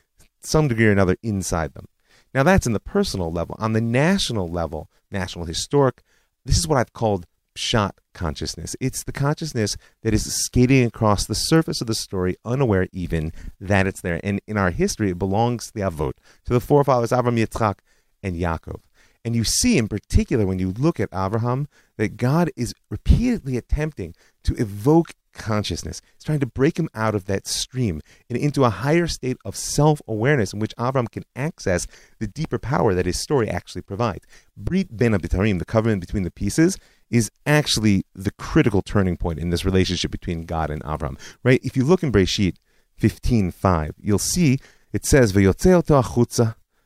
some 0.41 0.67
degree 0.67 0.87
or 0.87 0.91
another 0.91 1.17
inside 1.21 1.73
them. 1.73 1.87
Now, 2.33 2.43
that's 2.43 2.67
in 2.67 2.73
the 2.73 2.79
personal 2.79 3.31
level. 3.31 3.55
On 3.59 3.73
the 3.73 3.81
national 3.81 4.49
level, 4.49 4.89
national 5.11 5.45
historic, 5.45 6.03
this 6.45 6.57
is 6.57 6.67
what 6.67 6.77
I've 6.77 6.93
called 6.93 7.25
shot 7.59 7.99
consciousness. 8.13 8.75
It's 8.79 9.03
the 9.03 9.11
consciousness 9.11 9.77
that 10.01 10.13
is 10.13 10.33
skating 10.45 10.85
across 10.85 11.25
the 11.25 11.35
surface 11.35 11.81
of 11.81 11.87
the 11.87 11.95
story, 11.95 12.37
unaware 12.45 12.87
even 12.91 13.33
that 13.59 13.85
it's 13.85 14.01
there. 14.01 14.19
And 14.23 14.41
in 14.47 14.57
our 14.57 14.71
history, 14.71 15.11
it 15.11 15.19
belongs 15.19 15.67
to 15.67 15.73
the 15.73 15.81
Avot, 15.81 16.13
to 16.45 16.53
the 16.53 16.59
forefathers 16.59 17.11
Avram, 17.11 17.37
Yitzchak, 17.37 17.79
and 18.23 18.35
Yaakov. 18.35 18.81
And 19.25 19.35
you 19.35 19.43
see, 19.43 19.77
in 19.77 19.87
particular, 19.87 20.45
when 20.45 20.59
you 20.59 20.71
look 20.71 20.99
at 20.99 21.09
Abraham, 21.13 21.67
that 21.97 22.15
God 22.15 22.49
is 22.55 22.73
repeatedly 22.89 23.57
attempting 23.57 24.15
to 24.43 24.55
evoke 24.55 25.13
consciousness. 25.39 26.01
He's 26.15 26.23
trying 26.23 26.41
to 26.41 26.45
break 26.45 26.77
him 26.77 26.89
out 26.93 27.15
of 27.15 27.25
that 27.25 27.47
stream 27.47 28.01
and 28.29 28.37
into 28.37 28.63
a 28.63 28.69
higher 28.69 29.07
state 29.07 29.37
of 29.43 29.55
self 29.55 30.01
awareness 30.07 30.53
in 30.53 30.59
which 30.59 30.75
Avram 30.77 31.09
can 31.09 31.23
access 31.35 31.87
the 32.19 32.27
deeper 32.27 32.59
power 32.59 32.93
that 32.93 33.07
his 33.07 33.19
story 33.19 33.49
actually 33.49 33.81
provides. 33.81 34.27
Brit 34.55 34.95
Bein 34.95 35.13
HaBetarim, 35.13 35.57
the 35.57 35.65
covenant 35.65 36.01
between 36.01 36.23
the 36.23 36.31
pieces, 36.31 36.77
is 37.09 37.31
actually 37.47 38.03
the 38.13 38.31
critical 38.31 38.83
turning 38.83 39.17
point 39.17 39.39
in 39.39 39.49
this 39.49 39.65
relationship 39.65 40.11
between 40.11 40.45
God 40.45 40.69
and 40.69 40.83
Avram. 40.83 41.19
Right? 41.43 41.59
If 41.63 41.75
you 41.75 41.83
look 41.83 42.03
in 42.03 42.11
Breshit 42.11 42.57
15.5, 43.01 43.93
you'll 43.99 44.19
see 44.19 44.59
it 44.91 45.05
says, 45.05 45.33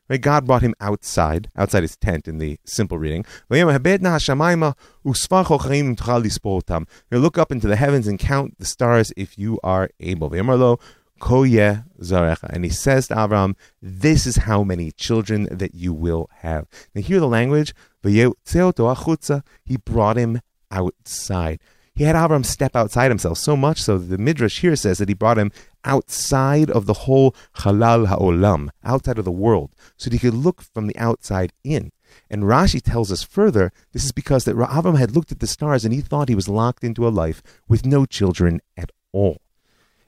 Right? 0.09 0.19
God 0.19 0.45
brought 0.45 0.61
him 0.61 0.75
outside, 0.79 1.49
outside 1.55 1.83
his 1.83 1.95
tent 1.95 2.27
in 2.27 2.37
the 2.37 2.59
simple 2.65 2.97
reading. 2.97 3.25
Look 3.49 3.77
up 7.37 7.51
into 7.51 7.67
the 7.67 7.75
heavens 7.75 8.07
and 8.07 8.19
count 8.19 8.59
the 8.59 8.65
stars 8.65 9.13
if 9.15 9.37
you 9.37 9.59
are 9.63 9.89
able. 9.99 10.33
And 10.33 10.49
he 12.65 12.69
says 12.69 13.07
to 13.07 13.15
Avram, 13.15 13.55
This 13.81 14.27
is 14.27 14.35
how 14.37 14.63
many 14.63 14.91
children 14.91 15.47
that 15.51 15.73
you 15.73 15.93
will 15.93 16.29
have. 16.39 16.67
Now 16.93 17.01
hear 17.01 17.19
the 17.19 17.27
language. 17.27 17.73
He 18.03 18.31
brought 19.77 20.17
him 20.17 20.41
outside. 20.69 21.59
He 21.95 22.05
had 22.05 22.15
Avram 22.15 22.43
step 22.43 22.75
outside 22.75 23.11
himself, 23.11 23.37
so 23.37 23.55
much 23.55 23.79
so 23.81 23.99
the 23.99 24.17
Midrash 24.17 24.61
here 24.61 24.75
says 24.75 24.97
that 24.97 25.09
he 25.09 25.13
brought 25.13 25.37
him 25.37 25.51
outside 25.85 26.69
of 26.69 26.85
the 26.85 26.93
whole 26.93 27.35
halal 27.57 28.07
ha'olam, 28.07 28.69
outside 28.83 29.17
of 29.17 29.25
the 29.25 29.31
world, 29.31 29.75
so 29.97 30.09
that 30.09 30.15
he 30.15 30.19
could 30.19 30.33
look 30.33 30.61
from 30.61 30.87
the 30.87 30.97
outside 30.97 31.53
in. 31.63 31.91
And 32.29 32.43
Rashi 32.43 32.81
tells 32.81 33.11
us 33.11 33.23
further 33.23 33.71
this 33.91 34.05
is 34.05 34.11
because 34.11 34.45
that 34.45 34.55
Avram 34.55 34.97
had 34.97 35.15
looked 35.15 35.31
at 35.31 35.39
the 35.39 35.47
stars 35.47 35.83
and 35.83 35.93
he 35.93 36.01
thought 36.01 36.29
he 36.29 36.35
was 36.35 36.47
locked 36.47 36.83
into 36.83 37.07
a 37.07 37.09
life 37.09 37.41
with 37.67 37.85
no 37.85 38.05
children 38.05 38.61
at 38.77 38.91
all. 39.11 39.37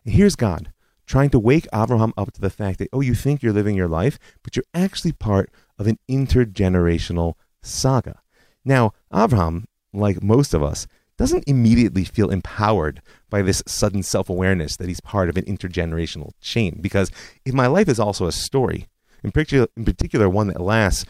And 0.04 0.14
here's 0.14 0.36
God 0.36 0.72
trying 1.06 1.30
to 1.30 1.40
wake 1.40 1.68
Abraham 1.74 2.14
up 2.18 2.32
to 2.34 2.42
the 2.42 2.50
fact 2.50 2.80
that, 2.80 2.90
oh, 2.92 3.02
you 3.02 3.14
think 3.14 3.44
you're 3.44 3.54
living 3.54 3.76
your 3.76 3.88
life, 3.88 4.18
but 4.44 4.56
you're 4.56 4.66
actually 4.74 5.12
part 5.12 5.52
of 5.78 5.88
an 5.88 6.00
intergenerational 6.10 7.36
saga. 7.62 8.22
Now, 8.64 8.94
Abraham, 9.14 9.68
like 9.94 10.24
most 10.24 10.54
of 10.54 10.64
us, 10.64 10.88
doesn't 11.18 11.48
immediately 11.48 12.04
feel 12.04 12.30
empowered 12.30 13.02
by 13.30 13.42
this 13.42 13.64
sudden 13.66 14.04
self 14.04 14.30
awareness 14.30 14.78
that 14.78 14.88
he's 14.88 15.02
part 15.02 15.30
of 15.30 15.38
an 15.38 15.46
intergenerational 15.46 16.32
chain. 16.42 16.80
Because 16.82 17.12
if 17.46 17.54
my 17.54 17.68
life 17.68 17.88
is 17.88 18.00
also 18.00 18.28
a 18.28 18.32
story, 18.32 18.88
in 19.24 19.32
particular, 19.32 19.68
in 19.78 19.86
particular 19.86 20.30
one 20.30 20.48
that 20.48 20.62
lasts 20.62 21.06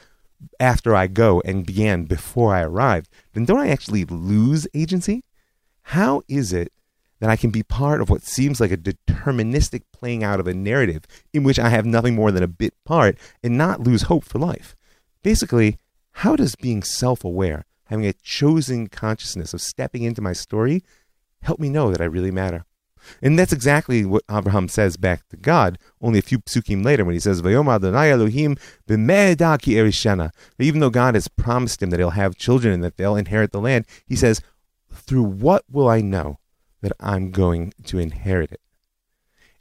after 0.60 0.96
I 0.96 1.08
go 1.08 1.42
and 1.46 1.66
began 1.66 2.06
before 2.06 2.54
I 2.54 2.62
arrived, 2.62 3.10
then 3.34 3.46
don't 3.46 3.60
I 3.60 3.70
actually 3.70 4.06
lose 4.06 4.68
agency? 4.74 5.24
How 5.84 6.22
is 6.28 6.54
it 6.54 6.72
that 7.20 7.30
I 7.30 7.36
can 7.36 7.50
be 7.50 7.64
part 7.64 8.02
of 8.02 8.10
what 8.10 8.24
seems 8.24 8.60
like 8.60 8.72
a 8.72 8.78
deterministic 8.78 9.84
playing 9.92 10.24
out 10.24 10.40
of 10.40 10.48
a 10.48 10.54
narrative 10.54 11.04
in 11.34 11.44
which 11.44 11.60
I 11.60 11.70
have 11.70 11.86
nothing 11.86 12.16
more 12.16 12.32
than 12.32 12.44
a 12.44 12.48
bit 12.48 12.74
part 12.84 13.18
and 13.44 13.58
not 13.58 13.82
lose 13.82 14.04
hope 14.04 14.24
for 14.26 14.40
life? 14.40 14.76
Basically, 15.24 15.78
how 16.12 16.36
does 16.36 16.56
being 16.56 16.84
self 16.84 17.24
aware, 17.24 17.66
having 17.86 18.06
a 18.06 18.14
chosen 18.14 18.88
consciousness 18.88 19.54
of 19.54 19.62
stepping 19.62 20.04
into 20.04 20.22
my 20.22 20.34
story, 20.34 20.84
help 21.42 21.60
me 21.60 21.70
know 21.70 21.92
that 21.92 22.02
I 22.02 22.06
really 22.06 22.32
matter? 22.32 22.66
And 23.22 23.38
that's 23.38 23.54
exactly 23.54 24.06
what 24.06 24.24
Abraham 24.30 24.68
says 24.68 24.98
back 24.98 25.28
to 25.30 25.38
God 25.38 25.78
only 26.02 26.20
a 26.20 26.24
few 26.24 26.40
psukim 26.40 26.84
later 26.84 27.06
when 27.06 27.14
he 27.14 27.20
says, 27.20 27.42
Elohim 27.46 28.58
Even 30.60 30.80
though 30.80 30.90
God 30.90 31.16
has 31.16 31.28
promised 31.28 31.84
him 31.84 31.90
that 31.90 32.00
he'll 32.00 32.10
have 32.12 32.36
children 32.36 32.74
and 32.74 32.84
that 32.84 32.98
they'll 32.98 33.16
inherit 33.16 33.52
the 33.52 33.62
land, 33.62 33.86
he 34.06 34.16
says, 34.16 34.42
Through 34.92 35.24
what 35.24 35.64
will 35.70 35.88
I 35.88 36.02
know 36.02 36.40
that 36.82 36.94
I'm 37.00 37.32
going 37.32 37.74
to 37.86 38.00
inherit 38.00 38.52
it? 38.52 38.62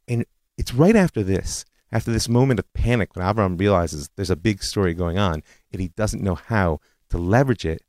And 0.06 0.26
it's 0.56 0.74
right 0.74 0.96
after 0.96 1.22
this, 1.22 1.64
after 1.90 2.12
this 2.12 2.28
moment 2.28 2.60
of 2.60 2.72
panic, 2.72 3.14
when 3.14 3.26
Abraham 3.26 3.56
realizes 3.56 4.10
there's 4.16 4.30
a 4.30 4.36
big 4.36 4.62
story 4.62 4.94
going 4.94 5.18
on 5.18 5.42
and 5.72 5.80
he 5.80 5.88
doesn't 5.88 6.22
know 6.22 6.34
how 6.34 6.80
to 7.10 7.18
leverage 7.18 7.64
it, 7.64 7.82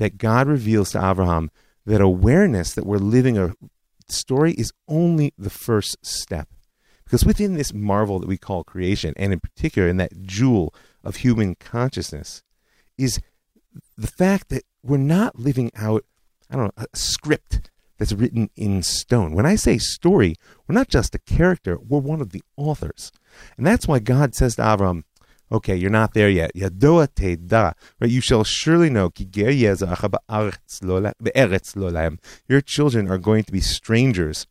that 0.00 0.16
God 0.16 0.48
reveals 0.48 0.92
to 0.92 1.10
Abraham 1.10 1.50
that 1.84 2.00
awareness 2.00 2.72
that 2.72 2.86
we're 2.86 2.96
living 2.96 3.36
a 3.36 3.52
story 4.08 4.52
is 4.54 4.72
only 4.88 5.34
the 5.36 5.50
first 5.50 5.98
step. 6.00 6.48
Because 7.04 7.26
within 7.26 7.52
this 7.52 7.74
marvel 7.74 8.18
that 8.18 8.26
we 8.26 8.38
call 8.38 8.64
creation, 8.64 9.12
and 9.18 9.30
in 9.30 9.40
particular 9.40 9.88
in 9.88 9.98
that 9.98 10.22
jewel 10.22 10.74
of 11.04 11.16
human 11.16 11.54
consciousness, 11.54 12.42
is 12.96 13.20
the 13.98 14.06
fact 14.06 14.48
that 14.48 14.64
we're 14.82 14.96
not 14.96 15.38
living 15.38 15.70
out, 15.76 16.06
I 16.50 16.56
don't 16.56 16.74
know, 16.74 16.84
a 16.90 16.96
script 16.96 17.70
that's 17.98 18.12
written 18.12 18.48
in 18.56 18.82
stone. 18.82 19.34
When 19.34 19.44
I 19.44 19.56
say 19.56 19.76
story, 19.76 20.34
we're 20.66 20.74
not 20.74 20.88
just 20.88 21.14
a 21.14 21.18
character, 21.18 21.78
we're 21.78 21.98
one 21.98 22.22
of 22.22 22.30
the 22.30 22.42
authors. 22.56 23.12
And 23.58 23.66
that's 23.66 23.86
why 23.86 23.98
God 23.98 24.34
says 24.34 24.56
to 24.56 24.62
Avram, 24.62 25.02
Okay, 25.52 25.74
you're 25.74 25.90
not 25.90 26.14
there 26.14 26.30
yet. 26.30 26.52
Yadoa. 26.54 27.74
Right? 28.00 28.10
You 28.10 28.20
shall 28.20 28.44
surely 28.44 28.88
know. 28.88 29.10
Your 32.48 32.60
children 32.60 33.10
are 33.10 33.18
going 33.18 33.44
to 33.44 33.52
be 33.52 33.60
strangers 33.60 34.46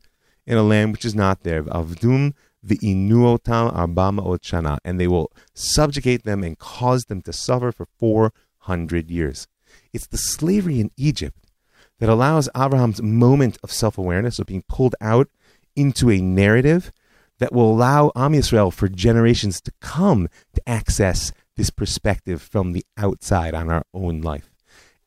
in 0.45 0.57
a 0.57 0.63
land 0.63 0.91
which 0.91 1.05
is 1.05 1.15
not 1.15 1.43
there. 1.43 1.63
Avdum 1.63 2.33
v'inuotam 2.65 3.73
arbama 3.73 4.39
shana. 4.39 4.77
And 4.83 4.99
they 4.99 5.07
will 5.07 5.31
subjugate 5.53 6.23
them 6.23 6.43
and 6.43 6.57
cause 6.57 7.05
them 7.05 7.21
to 7.21 7.31
suffer 7.31 7.71
for 7.71 7.87
400 7.97 9.09
years. 9.09 9.47
It's 9.93 10.07
the 10.07 10.17
slavery 10.17 10.79
in 10.79 10.91
Egypt 10.97 11.37
that 11.99 12.09
allows 12.09 12.49
Abraham's 12.55 13.01
moment 13.01 13.57
of 13.63 13.71
self 13.71 13.97
awareness 13.97 14.39
of 14.39 14.47
being 14.47 14.63
pulled 14.67 14.95
out 14.99 15.29
into 15.75 16.09
a 16.11 16.19
narrative 16.21 16.91
that 17.39 17.53
will 17.53 17.71
allow 17.71 18.11
Am 18.15 18.33
Yisrael 18.33 18.71
for 18.71 18.87
generations 18.87 19.59
to 19.61 19.71
come 19.81 20.27
to 20.53 20.69
access 20.69 21.31
this 21.55 21.69
perspective 21.69 22.41
from 22.41 22.71
the 22.71 22.85
outside 22.97 23.53
on 23.53 23.69
our 23.69 23.83
own 23.93 24.21
life. 24.21 24.49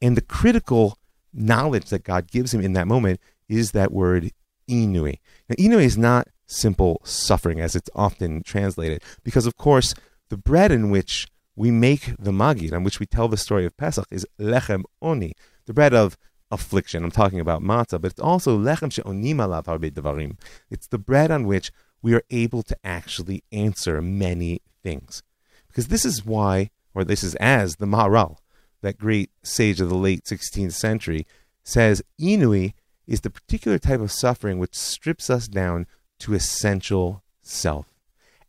And 0.01 0.17
the 0.17 0.23
critical 0.23 0.99
knowledge 1.33 1.87
that 1.91 2.05
God 2.05 2.31
gives 2.31 2.53
him 2.53 2.61
in 2.61 2.73
that 2.75 2.89
moment 2.89 3.21
is 3.49 3.73
that 3.73 3.93
word 3.93 4.31
inui. 4.69 5.19
Now, 5.49 5.57
inui 5.57 5.85
is 5.85 5.97
not 5.97 6.29
simple 6.47 7.01
suffering 7.05 7.61
as 7.61 7.75
it's 7.75 7.91
often 7.95 8.43
translated, 8.43 9.03
because 9.25 9.47
of 9.47 9.57
course, 9.57 9.95
the 10.29 10.37
bread 10.37 10.73
in 10.73 10.91
which 10.91 11.29
we 11.57 11.71
make 11.71 12.15
the 12.19 12.31
magid, 12.31 12.73
on 12.73 12.85
which 12.85 13.01
we 13.01 13.07
tell 13.07 13.29
the 13.29 13.37
story 13.37 13.67
of 13.67 13.77
Pesach, 13.77 14.07
is 14.11 14.27
lechem 14.39 14.85
oni, 15.01 15.35
the 15.67 15.75
bread 15.75 15.95
of 15.95 16.17
affliction. 16.51 17.05
I'm 17.05 17.11
talking 17.11 17.41
about 17.41 17.63
matzah, 17.63 18.01
but 18.01 18.13
it's 18.13 18.21
also 18.21 18.59
lechem 18.59 18.93
she'onim 18.93 19.37
alav 19.37 19.65
devarim. 19.65 20.39
It's 20.71 20.87
the 20.87 20.99
bread 20.99 21.31
on 21.31 21.47
which 21.47 21.71
we 22.03 22.15
are 22.15 22.25
able 22.31 22.63
to 22.65 22.77
actually 22.85 23.45
answer 23.53 24.03
many 24.03 24.61
things. 24.83 25.23
Because 25.69 25.89
this 25.89 26.05
is 26.05 26.27
why, 26.27 26.71
or 26.95 27.05
this 27.05 27.23
is 27.23 27.35
as 27.37 27.77
the 27.77 27.87
Maharal, 27.87 28.37
that 28.83 28.99
great 28.99 29.31
sage 29.43 29.81
of 29.81 29.89
the 29.89 29.95
late 29.95 30.25
16th 30.25 30.73
century, 30.73 31.27
says 31.65 32.03
Inui 32.21 32.75
is 33.07 33.21
the 33.21 33.31
particular 33.31 33.79
type 33.79 34.01
of 34.01 34.13
suffering 34.13 34.59
which 34.59 34.75
strips 34.75 35.31
us 35.31 35.49
down 35.49 35.87
to 36.19 36.35
essential 36.35 37.23
self. 37.41 37.87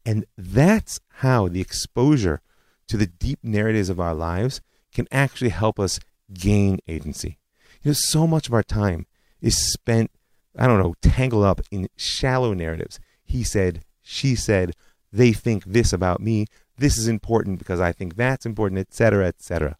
And 0.06 0.26
that's 0.38 1.00
how 1.18 1.48
the 1.48 1.62
exposure 1.62 2.42
to 2.88 2.98
the 2.98 3.08
deep 3.08 3.40
narratives 3.44 3.90
of 3.90 4.00
our 4.00 4.14
lives 4.14 4.62
can 4.94 5.08
actually 5.12 5.50
help 5.50 5.80
us 5.80 6.00
gain 6.34 6.80
agency. 6.88 7.38
You 7.82 7.90
know, 7.90 7.96
so 7.98 8.28
much 8.28 8.48
of 8.48 8.54
our 8.54 8.64
time 8.64 9.06
is 9.42 9.72
spent, 9.72 10.12
I 10.58 10.68
don't 10.68 10.80
know, 10.80 10.96
tangled 11.02 11.46
up 11.46 11.62
in 11.72 11.88
shallow 11.96 12.54
narratives 12.54 13.00
he 13.34 13.44
said, 13.44 13.84
she 14.04 14.36
said, 14.36 14.76
they 15.12 15.34
think 15.34 15.66
this 15.66 15.92
about 15.92 16.22
me, 16.22 16.46
this 16.78 17.00
is 17.00 17.08
important 17.08 17.58
because 17.58 17.80
I 17.80 17.92
think 17.92 18.16
that's 18.16 18.46
important, 18.46 18.80
etc., 18.80 19.26
etc. 19.26 19.76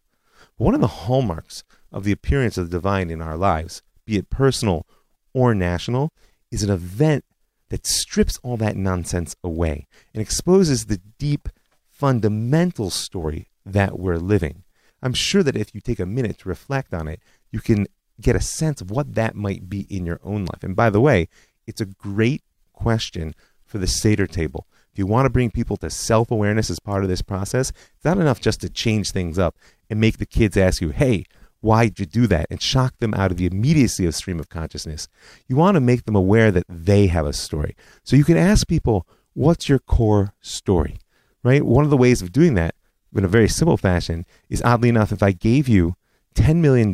One 0.56 0.74
of 0.74 0.80
the 0.80 1.04
hallmarks 1.06 1.62
of 1.92 2.02
the 2.02 2.10
appearance 2.10 2.58
of 2.58 2.68
the 2.68 2.76
divine 2.76 3.10
in 3.10 3.22
our 3.22 3.36
lives, 3.36 3.80
be 4.04 4.16
it 4.16 4.28
personal 4.28 4.86
or 5.32 5.54
national, 5.54 6.12
is 6.50 6.64
an 6.64 6.70
event 6.70 7.24
that 7.68 7.86
strips 7.86 8.40
all 8.42 8.56
that 8.56 8.76
nonsense 8.76 9.36
away 9.44 9.86
and 10.12 10.20
exposes 10.20 10.86
the 10.86 11.00
deep, 11.18 11.48
fundamental 11.88 12.90
story 12.90 13.46
that 13.64 14.00
we're 14.00 14.18
living. 14.18 14.64
I'm 15.00 15.14
sure 15.14 15.44
that 15.44 15.56
if 15.56 15.76
you 15.76 15.80
take 15.80 16.00
a 16.00 16.06
minute 16.06 16.38
to 16.40 16.48
reflect 16.48 16.92
on 16.92 17.06
it, 17.06 17.20
you 17.52 17.60
can 17.60 17.86
get 18.20 18.34
a 18.34 18.40
sense 18.40 18.80
of 18.80 18.90
what 18.90 19.14
that 19.14 19.36
might 19.36 19.68
be 19.68 19.82
in 19.88 20.04
your 20.06 20.18
own 20.24 20.44
life. 20.44 20.64
And 20.64 20.74
by 20.74 20.90
the 20.90 21.00
way, 21.00 21.28
it's 21.68 21.80
a 21.80 21.86
great 21.86 22.42
question 22.74 23.34
for 23.64 23.78
the 23.78 23.86
Seder 23.86 24.26
table. 24.26 24.66
If 24.92 24.98
you 24.98 25.06
want 25.06 25.26
to 25.26 25.30
bring 25.30 25.50
people 25.50 25.76
to 25.78 25.90
self 25.90 26.30
awareness 26.30 26.70
as 26.70 26.78
part 26.78 27.02
of 27.02 27.08
this 27.08 27.22
process, 27.22 27.70
it's 27.70 28.04
not 28.04 28.18
enough 28.18 28.40
just 28.40 28.60
to 28.60 28.68
change 28.68 29.10
things 29.10 29.38
up 29.38 29.56
and 29.90 30.00
make 30.00 30.18
the 30.18 30.26
kids 30.26 30.56
ask 30.56 30.80
you, 30.80 30.90
hey, 30.90 31.24
why'd 31.60 31.98
you 31.98 32.06
do 32.06 32.26
that? 32.28 32.46
And 32.50 32.60
shock 32.60 32.96
them 32.98 33.14
out 33.14 33.30
of 33.30 33.36
the 33.36 33.46
immediacy 33.46 34.06
of 34.06 34.14
stream 34.14 34.38
of 34.38 34.48
consciousness. 34.48 35.08
You 35.48 35.56
want 35.56 35.74
to 35.76 35.80
make 35.80 36.04
them 36.04 36.14
aware 36.14 36.52
that 36.52 36.66
they 36.68 37.06
have 37.08 37.26
a 37.26 37.32
story. 37.32 37.74
So 38.04 38.16
you 38.16 38.24
can 38.24 38.36
ask 38.36 38.68
people, 38.68 39.06
what's 39.32 39.68
your 39.68 39.78
core 39.80 40.34
story? 40.40 40.98
Right? 41.42 41.64
One 41.64 41.84
of 41.84 41.90
the 41.90 41.96
ways 41.96 42.22
of 42.22 42.32
doing 42.32 42.54
that 42.54 42.74
in 43.14 43.24
a 43.24 43.28
very 43.28 43.48
simple 43.48 43.76
fashion 43.76 44.26
is 44.48 44.62
oddly 44.62 44.88
enough, 44.88 45.12
if 45.12 45.22
I 45.22 45.32
gave 45.32 45.68
you 45.68 45.96
$10 46.34 46.56
million, 46.56 46.92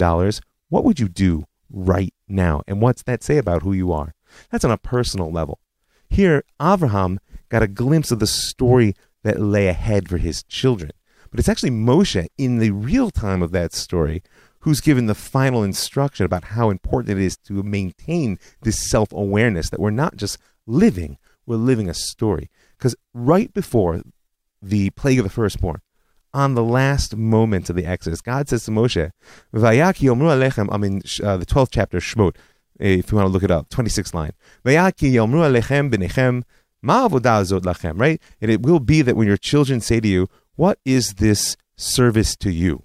what 0.68 0.84
would 0.84 1.00
you 1.00 1.08
do 1.08 1.44
right 1.70 2.14
now? 2.28 2.62
And 2.66 2.80
what's 2.80 3.02
that 3.04 3.22
say 3.22 3.38
about 3.38 3.62
who 3.62 3.72
you 3.72 3.92
are? 3.92 4.14
That's 4.50 4.64
on 4.64 4.70
a 4.70 4.78
personal 4.78 5.30
level. 5.30 5.58
Here, 6.10 6.42
Avraham 6.60 7.18
got 7.48 7.62
a 7.62 7.68
glimpse 7.68 8.10
of 8.10 8.18
the 8.18 8.26
story 8.26 8.94
that 9.22 9.40
lay 9.40 9.68
ahead 9.68 10.08
for 10.08 10.18
his 10.18 10.42
children. 10.42 10.90
But 11.30 11.38
it's 11.38 11.48
actually 11.48 11.70
Moshe, 11.70 12.26
in 12.36 12.58
the 12.58 12.72
real 12.72 13.10
time 13.10 13.42
of 13.42 13.52
that 13.52 13.72
story, 13.72 14.22
who's 14.60 14.80
given 14.80 15.06
the 15.06 15.14
final 15.14 15.62
instruction 15.62 16.26
about 16.26 16.44
how 16.44 16.68
important 16.68 17.16
it 17.16 17.22
is 17.22 17.36
to 17.36 17.62
maintain 17.62 18.38
this 18.62 18.90
self 18.90 19.12
awareness 19.12 19.70
that 19.70 19.80
we're 19.80 19.90
not 19.90 20.16
just 20.16 20.38
living, 20.66 21.16
we're 21.46 21.56
living 21.56 21.88
a 21.88 21.94
story. 21.94 22.50
Because 22.76 22.96
right 23.14 23.52
before 23.54 24.02
the 24.60 24.90
plague 24.90 25.18
of 25.18 25.24
the 25.24 25.30
firstborn, 25.30 25.80
on 26.32 26.54
the 26.54 26.64
last 26.64 27.16
moment 27.16 27.70
of 27.70 27.76
the 27.76 27.86
Exodus, 27.86 28.20
God 28.20 28.48
says 28.48 28.64
to 28.64 28.70
Moshe, 28.70 29.10
Vayaki 29.54 30.08
Yomru 30.08 30.30
Alechem, 30.30 30.68
I 30.70 30.76
mean, 30.76 31.02
uh, 31.22 31.36
the 31.36 31.46
12th 31.46 31.70
chapter 31.72 31.96
of 31.96 32.04
Shemot, 32.04 32.36
if 32.80 33.12
you 33.12 33.16
want 33.16 33.28
to 33.28 33.32
look 33.32 33.42
it 33.42 33.50
up, 33.50 33.68
26th 33.68 34.14
line. 34.14 34.32
Right? 37.98 38.20
And 38.40 38.50
it 38.50 38.62
will 38.62 38.80
be 38.80 39.02
that 39.02 39.16
when 39.16 39.26
your 39.26 39.36
children 39.36 39.80
say 39.80 40.00
to 40.00 40.08
you, 40.08 40.28
What 40.56 40.78
is 40.84 41.14
this 41.14 41.56
service 41.76 42.36
to 42.36 42.50
you? 42.50 42.84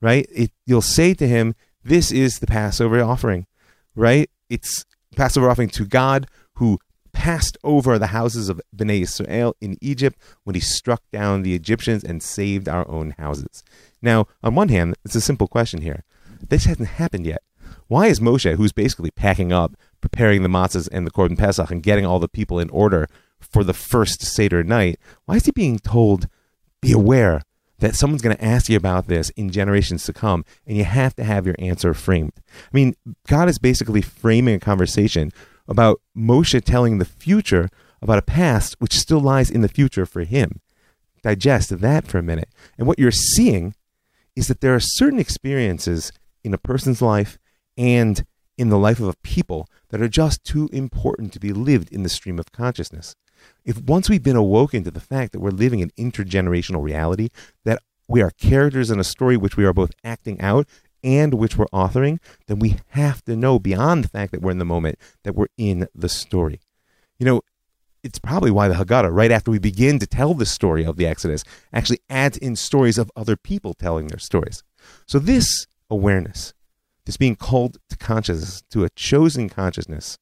Right? 0.00 0.26
It, 0.32 0.52
you'll 0.64 0.82
say 0.82 1.14
to 1.14 1.28
him, 1.28 1.54
This 1.84 2.10
is 2.12 2.38
the 2.40 2.46
Passover 2.46 3.02
offering. 3.02 3.46
Right? 3.94 4.30
It's 4.48 4.84
Passover 5.14 5.48
offering 5.50 5.70
to 5.70 5.84
God 5.84 6.26
who 6.54 6.78
passed 7.16 7.56
over 7.64 7.98
the 7.98 8.08
houses 8.08 8.50
of 8.50 8.60
Bnei 8.76 9.00
Israel 9.00 9.56
in 9.58 9.78
Egypt 9.80 10.20
when 10.44 10.52
he 10.54 10.60
struck 10.60 11.02
down 11.12 11.40
the 11.40 11.54
Egyptians 11.54 12.04
and 12.04 12.22
saved 12.22 12.68
our 12.68 12.86
own 12.90 13.14
houses. 13.18 13.64
Now, 14.02 14.26
on 14.42 14.54
one 14.54 14.68
hand, 14.68 14.96
it's 15.02 15.14
a 15.14 15.22
simple 15.22 15.48
question 15.48 15.80
here. 15.80 16.04
This 16.46 16.66
hasn't 16.66 16.88
happened 16.88 17.24
yet. 17.24 17.42
Why 17.88 18.08
is 18.08 18.20
Moshe, 18.20 18.56
who's 18.56 18.72
basically 18.72 19.10
packing 19.10 19.50
up, 19.50 19.76
preparing 20.02 20.42
the 20.42 20.50
matzahs 20.50 20.90
and 20.92 21.06
the 21.06 21.10
Korban 21.10 21.38
Pesach 21.38 21.70
and 21.70 21.82
getting 21.82 22.04
all 22.04 22.18
the 22.18 22.28
people 22.28 22.60
in 22.60 22.68
order 22.68 23.08
for 23.40 23.64
the 23.64 23.72
first 23.72 24.20
Seder 24.22 24.62
night, 24.62 25.00
why 25.24 25.36
is 25.36 25.46
he 25.46 25.52
being 25.52 25.78
told, 25.78 26.28
be 26.82 26.92
aware 26.92 27.40
that 27.78 27.94
someone's 27.94 28.22
going 28.22 28.36
to 28.36 28.44
ask 28.44 28.68
you 28.68 28.76
about 28.76 29.06
this 29.06 29.30
in 29.30 29.50
generations 29.50 30.04
to 30.04 30.12
come, 30.12 30.44
and 30.66 30.76
you 30.76 30.84
have 30.84 31.16
to 31.16 31.24
have 31.24 31.46
your 31.46 31.56
answer 31.58 31.94
framed? 31.94 32.34
I 32.46 32.76
mean, 32.76 32.94
God 33.26 33.48
is 33.48 33.58
basically 33.58 34.02
framing 34.02 34.56
a 34.56 34.60
conversation 34.60 35.32
about 35.68 36.00
Moshe 36.16 36.62
telling 36.64 36.98
the 36.98 37.04
future 37.04 37.68
about 38.02 38.18
a 38.18 38.22
past 38.22 38.76
which 38.78 38.94
still 38.94 39.20
lies 39.20 39.50
in 39.50 39.62
the 39.62 39.68
future 39.68 40.06
for 40.06 40.22
him. 40.22 40.60
Digest 41.22 41.80
that 41.80 42.06
for 42.06 42.18
a 42.18 42.22
minute. 42.22 42.48
And 42.78 42.86
what 42.86 42.98
you're 42.98 43.10
seeing 43.10 43.74
is 44.34 44.48
that 44.48 44.60
there 44.60 44.74
are 44.74 44.80
certain 44.80 45.18
experiences 45.18 46.12
in 46.44 46.54
a 46.54 46.58
person's 46.58 47.02
life 47.02 47.38
and 47.76 48.24
in 48.56 48.68
the 48.68 48.78
life 48.78 49.00
of 49.00 49.08
a 49.08 49.16
people 49.22 49.68
that 49.88 50.00
are 50.00 50.08
just 50.08 50.44
too 50.44 50.68
important 50.72 51.32
to 51.32 51.40
be 51.40 51.52
lived 51.52 51.92
in 51.92 52.02
the 52.02 52.08
stream 52.08 52.38
of 52.38 52.52
consciousness. 52.52 53.14
If 53.64 53.80
once 53.82 54.08
we've 54.08 54.22
been 54.22 54.36
awoken 54.36 54.84
to 54.84 54.90
the 54.90 55.00
fact 55.00 55.32
that 55.32 55.40
we're 55.40 55.50
living 55.50 55.82
an 55.82 55.90
intergenerational 55.98 56.82
reality, 56.82 57.28
that 57.64 57.82
we 58.08 58.22
are 58.22 58.30
characters 58.30 58.90
in 58.90 59.00
a 59.00 59.04
story 59.04 59.36
which 59.36 59.56
we 59.56 59.64
are 59.64 59.72
both 59.72 59.92
acting 60.04 60.40
out 60.40 60.68
and 61.06 61.34
which 61.34 61.56
we're 61.56 61.66
authoring, 61.66 62.18
then 62.48 62.58
we 62.58 62.76
have 62.88 63.24
to 63.24 63.36
know 63.36 63.60
beyond 63.60 64.02
the 64.04 64.08
fact 64.08 64.32
that 64.32 64.42
we're 64.42 64.50
in 64.50 64.58
the 64.58 64.64
moment 64.64 64.98
that 65.22 65.36
we're 65.36 65.46
in 65.56 65.86
the 65.94 66.08
story. 66.08 66.60
You 67.18 67.26
know, 67.26 67.42
it's 68.02 68.18
probably 68.18 68.50
why 68.50 68.68
the 68.68 68.74
Haggadah, 68.74 69.14
right 69.14 69.30
after 69.30 69.50
we 69.50 69.60
begin 69.60 70.00
to 70.00 70.06
tell 70.06 70.34
the 70.34 70.44
story 70.44 70.84
of 70.84 70.96
the 70.96 71.06
Exodus, 71.06 71.44
actually 71.72 72.00
adds 72.10 72.36
in 72.36 72.56
stories 72.56 72.98
of 72.98 73.10
other 73.14 73.36
people 73.36 73.72
telling 73.72 74.08
their 74.08 74.18
stories. 74.18 74.64
So 75.06 75.20
this 75.20 75.66
awareness, 75.88 76.52
this 77.04 77.16
being 77.16 77.36
called 77.36 77.78
to 77.88 77.96
consciousness, 77.96 78.62
to 78.70 78.84
a 78.84 78.90
chosen 78.90 79.48
consciousness, 79.48 80.18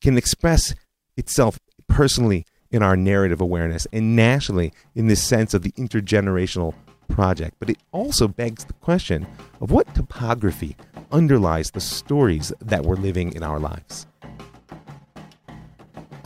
can 0.00 0.18
express 0.18 0.74
itself 1.16 1.60
personally 1.88 2.44
in 2.72 2.82
our 2.82 2.96
narrative 2.96 3.40
awareness 3.40 3.86
and 3.92 4.16
nationally 4.16 4.72
in 4.96 5.06
this 5.06 5.22
sense 5.22 5.54
of 5.54 5.62
the 5.62 5.72
intergenerational 5.72 6.74
project. 7.08 7.56
But 7.58 7.70
it 7.70 7.78
also 7.92 8.28
begs 8.28 8.64
the 8.64 8.72
question 8.74 9.26
of 9.60 9.70
what 9.70 9.94
topography 9.94 10.76
underlies 11.12 11.70
the 11.70 11.80
stories 11.80 12.52
that 12.60 12.84
we're 12.84 12.96
living 12.96 13.32
in 13.34 13.42
our 13.42 13.58
lives. 13.58 14.06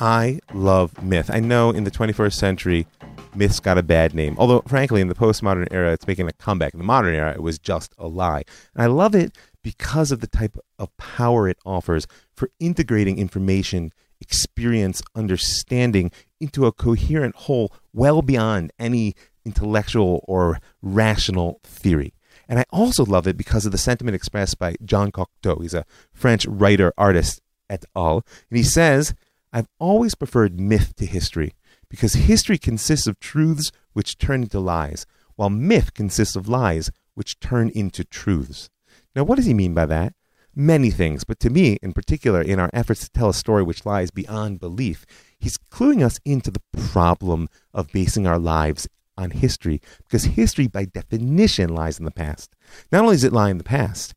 I 0.00 0.38
love 0.54 1.02
myth. 1.02 1.28
I 1.32 1.40
know 1.40 1.70
in 1.70 1.84
the 1.84 1.90
21st 1.90 2.34
century, 2.34 2.86
myth's 3.34 3.60
got 3.60 3.78
a 3.78 3.82
bad 3.82 4.14
name. 4.14 4.36
Although, 4.38 4.60
frankly, 4.62 5.00
in 5.00 5.08
the 5.08 5.14
postmodern 5.14 5.68
era, 5.70 5.92
it's 5.92 6.06
making 6.06 6.28
a 6.28 6.32
comeback. 6.32 6.74
In 6.74 6.78
the 6.78 6.84
modern 6.84 7.14
era, 7.14 7.32
it 7.32 7.42
was 7.42 7.58
just 7.58 7.94
a 7.98 8.06
lie. 8.06 8.44
And 8.74 8.82
I 8.82 8.86
love 8.86 9.14
it 9.14 9.36
because 9.62 10.12
of 10.12 10.20
the 10.20 10.26
type 10.26 10.56
of 10.78 10.96
power 10.96 11.48
it 11.48 11.58
offers 11.66 12.06
for 12.36 12.50
integrating 12.60 13.18
information, 13.18 13.92
experience, 14.20 15.02
understanding 15.14 16.10
into 16.40 16.66
a 16.66 16.72
coherent 16.72 17.34
whole 17.34 17.72
well 17.92 18.22
beyond 18.22 18.72
any 18.78 19.14
intellectual 19.44 20.24
or 20.26 20.58
rational 20.82 21.60
theory. 21.64 22.14
And 22.48 22.58
I 22.58 22.64
also 22.70 23.04
love 23.04 23.26
it 23.26 23.36
because 23.36 23.66
of 23.66 23.72
the 23.72 23.78
sentiment 23.78 24.14
expressed 24.14 24.58
by 24.58 24.76
Jean 24.84 25.12
Cocteau. 25.12 25.60
He's 25.60 25.74
a 25.74 25.84
French 26.12 26.46
writer, 26.46 26.92
artist 26.96 27.40
et 27.68 27.84
al. 27.94 28.24
And 28.50 28.56
he 28.56 28.62
says, 28.62 29.14
I've 29.52 29.68
always 29.78 30.14
preferred 30.14 30.58
myth 30.58 30.94
to 30.96 31.06
history 31.06 31.54
because 31.90 32.14
history 32.14 32.58
consists 32.58 33.06
of 33.06 33.20
truths 33.20 33.70
which 33.92 34.18
turn 34.18 34.42
into 34.42 34.60
lies, 34.60 35.06
while 35.36 35.50
myth 35.50 35.94
consists 35.94 36.36
of 36.36 36.48
lies 36.48 36.90
which 37.14 37.40
turn 37.40 37.70
into 37.70 38.04
truths. 38.04 38.70
Now, 39.14 39.24
what 39.24 39.36
does 39.36 39.46
he 39.46 39.54
mean 39.54 39.74
by 39.74 39.86
that? 39.86 40.14
Many 40.54 40.90
things, 40.90 41.24
but 41.24 41.38
to 41.40 41.50
me, 41.50 41.78
in 41.82 41.92
particular, 41.92 42.42
in 42.42 42.58
our 42.58 42.70
efforts 42.72 43.00
to 43.04 43.10
tell 43.10 43.28
a 43.28 43.34
story 43.34 43.62
which 43.62 43.86
lies 43.86 44.10
beyond 44.10 44.60
belief, 44.60 45.06
he's 45.38 45.56
cluing 45.56 46.04
us 46.04 46.18
into 46.24 46.50
the 46.50 46.62
problem 46.76 47.48
of 47.72 47.92
basing 47.92 48.26
our 48.26 48.38
lives 48.38 48.88
on 49.18 49.30
history, 49.30 49.82
because 50.04 50.24
history, 50.24 50.68
by 50.68 50.86
definition, 50.86 51.74
lies 51.74 51.98
in 51.98 52.06
the 52.06 52.10
past. 52.10 52.54
Not 52.90 53.02
only 53.02 53.16
does 53.16 53.24
it 53.24 53.32
lie 53.32 53.50
in 53.50 53.58
the 53.58 53.64
past, 53.64 54.14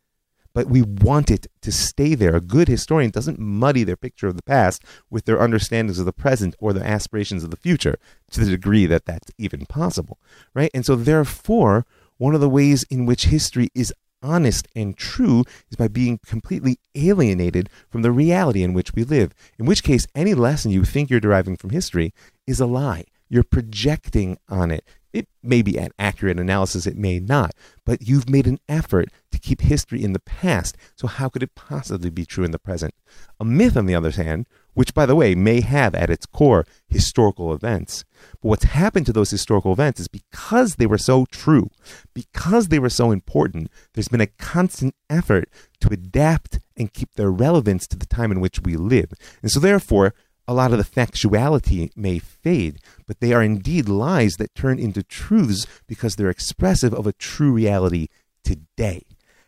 but 0.53 0.67
we 0.67 0.81
want 0.81 1.31
it 1.31 1.47
to 1.61 1.71
stay 1.71 2.13
there. 2.13 2.35
A 2.35 2.41
good 2.41 2.67
historian 2.67 3.11
doesn't 3.11 3.39
muddy 3.39 3.83
their 3.83 3.97
picture 3.97 4.27
of 4.27 4.35
the 4.35 4.43
past 4.43 4.83
with 5.09 5.25
their 5.25 5.41
understandings 5.41 5.97
of 5.97 6.05
the 6.05 6.13
present 6.13 6.55
or 6.59 6.73
their 6.73 6.85
aspirations 6.85 7.43
of 7.43 7.51
the 7.51 7.57
future 7.57 7.97
to 8.31 8.41
the 8.41 8.51
degree 8.51 8.85
that 8.85 9.05
that's 9.05 9.31
even 9.37 9.65
possible, 9.65 10.19
right? 10.53 10.71
And 10.73 10.85
so, 10.85 10.95
therefore, 10.95 11.85
one 12.17 12.35
of 12.35 12.41
the 12.41 12.49
ways 12.49 12.83
in 12.89 13.05
which 13.05 13.25
history 13.25 13.69
is 13.73 13.93
honest 14.21 14.67
and 14.75 14.95
true 14.95 15.43
is 15.69 15.77
by 15.77 15.87
being 15.87 16.19
completely 16.25 16.77
alienated 16.93 17.69
from 17.89 18.03
the 18.03 18.11
reality 18.11 18.61
in 18.61 18.73
which 18.73 18.93
we 18.93 19.03
live. 19.03 19.33
In 19.57 19.65
which 19.65 19.83
case, 19.83 20.05
any 20.13 20.33
lesson 20.33 20.69
you 20.69 20.83
think 20.83 21.09
you're 21.09 21.19
deriving 21.19 21.57
from 21.57 21.71
history 21.71 22.13
is 22.45 22.59
a 22.59 22.67
lie. 22.67 23.05
You're 23.31 23.43
projecting 23.43 24.37
on 24.49 24.71
it. 24.71 24.83
It 25.13 25.29
may 25.41 25.61
be 25.61 25.77
an 25.77 25.91
accurate 25.97 26.37
analysis, 26.37 26.85
it 26.85 26.97
may 26.97 27.17
not, 27.19 27.51
but 27.85 28.01
you've 28.01 28.29
made 28.29 28.45
an 28.45 28.59
effort 28.67 29.07
to 29.31 29.39
keep 29.39 29.61
history 29.61 30.03
in 30.03 30.11
the 30.11 30.19
past, 30.19 30.75
so 30.97 31.07
how 31.07 31.29
could 31.29 31.41
it 31.41 31.55
possibly 31.55 32.09
be 32.09 32.25
true 32.25 32.43
in 32.43 32.51
the 32.51 32.59
present? 32.59 32.93
A 33.39 33.45
myth, 33.45 33.77
on 33.77 33.85
the 33.85 33.95
other 33.95 34.11
hand, 34.11 34.47
which, 34.73 34.93
by 34.93 35.05
the 35.05 35.15
way, 35.15 35.33
may 35.33 35.61
have 35.61 35.95
at 35.95 36.09
its 36.09 36.25
core 36.25 36.65
historical 36.89 37.53
events, 37.53 38.03
but 38.41 38.49
what's 38.49 38.63
happened 38.65 39.05
to 39.05 39.13
those 39.13 39.31
historical 39.31 39.71
events 39.71 40.01
is 40.01 40.09
because 40.09 40.75
they 40.75 40.85
were 40.85 40.97
so 40.97 41.25
true, 41.31 41.69
because 42.13 42.67
they 42.67 42.79
were 42.79 42.89
so 42.89 43.11
important, 43.11 43.71
there's 43.93 44.09
been 44.09 44.19
a 44.19 44.27
constant 44.27 44.93
effort 45.09 45.49
to 45.79 45.89
adapt 45.91 46.59
and 46.75 46.93
keep 46.93 47.13
their 47.13 47.31
relevance 47.31 47.87
to 47.87 47.97
the 47.97 48.05
time 48.05 48.31
in 48.31 48.41
which 48.41 48.61
we 48.61 48.75
live. 48.75 49.11
And 49.41 49.49
so, 49.51 49.61
therefore, 49.61 50.13
a 50.51 50.53
lot 50.53 50.73
of 50.73 50.77
the 50.77 51.01
factuality 51.01 51.89
may 51.95 52.19
fade, 52.19 52.79
but 53.07 53.21
they 53.21 53.31
are 53.31 53.41
indeed 53.41 53.87
lies 53.87 54.33
that 54.33 54.53
turn 54.53 54.79
into 54.79 55.01
truths 55.01 55.65
because 55.87 56.15
they're 56.15 56.29
expressive 56.29 56.93
of 56.93 57.07
a 57.07 57.13
true 57.13 57.53
reality 57.53 58.07
today. 58.43 59.03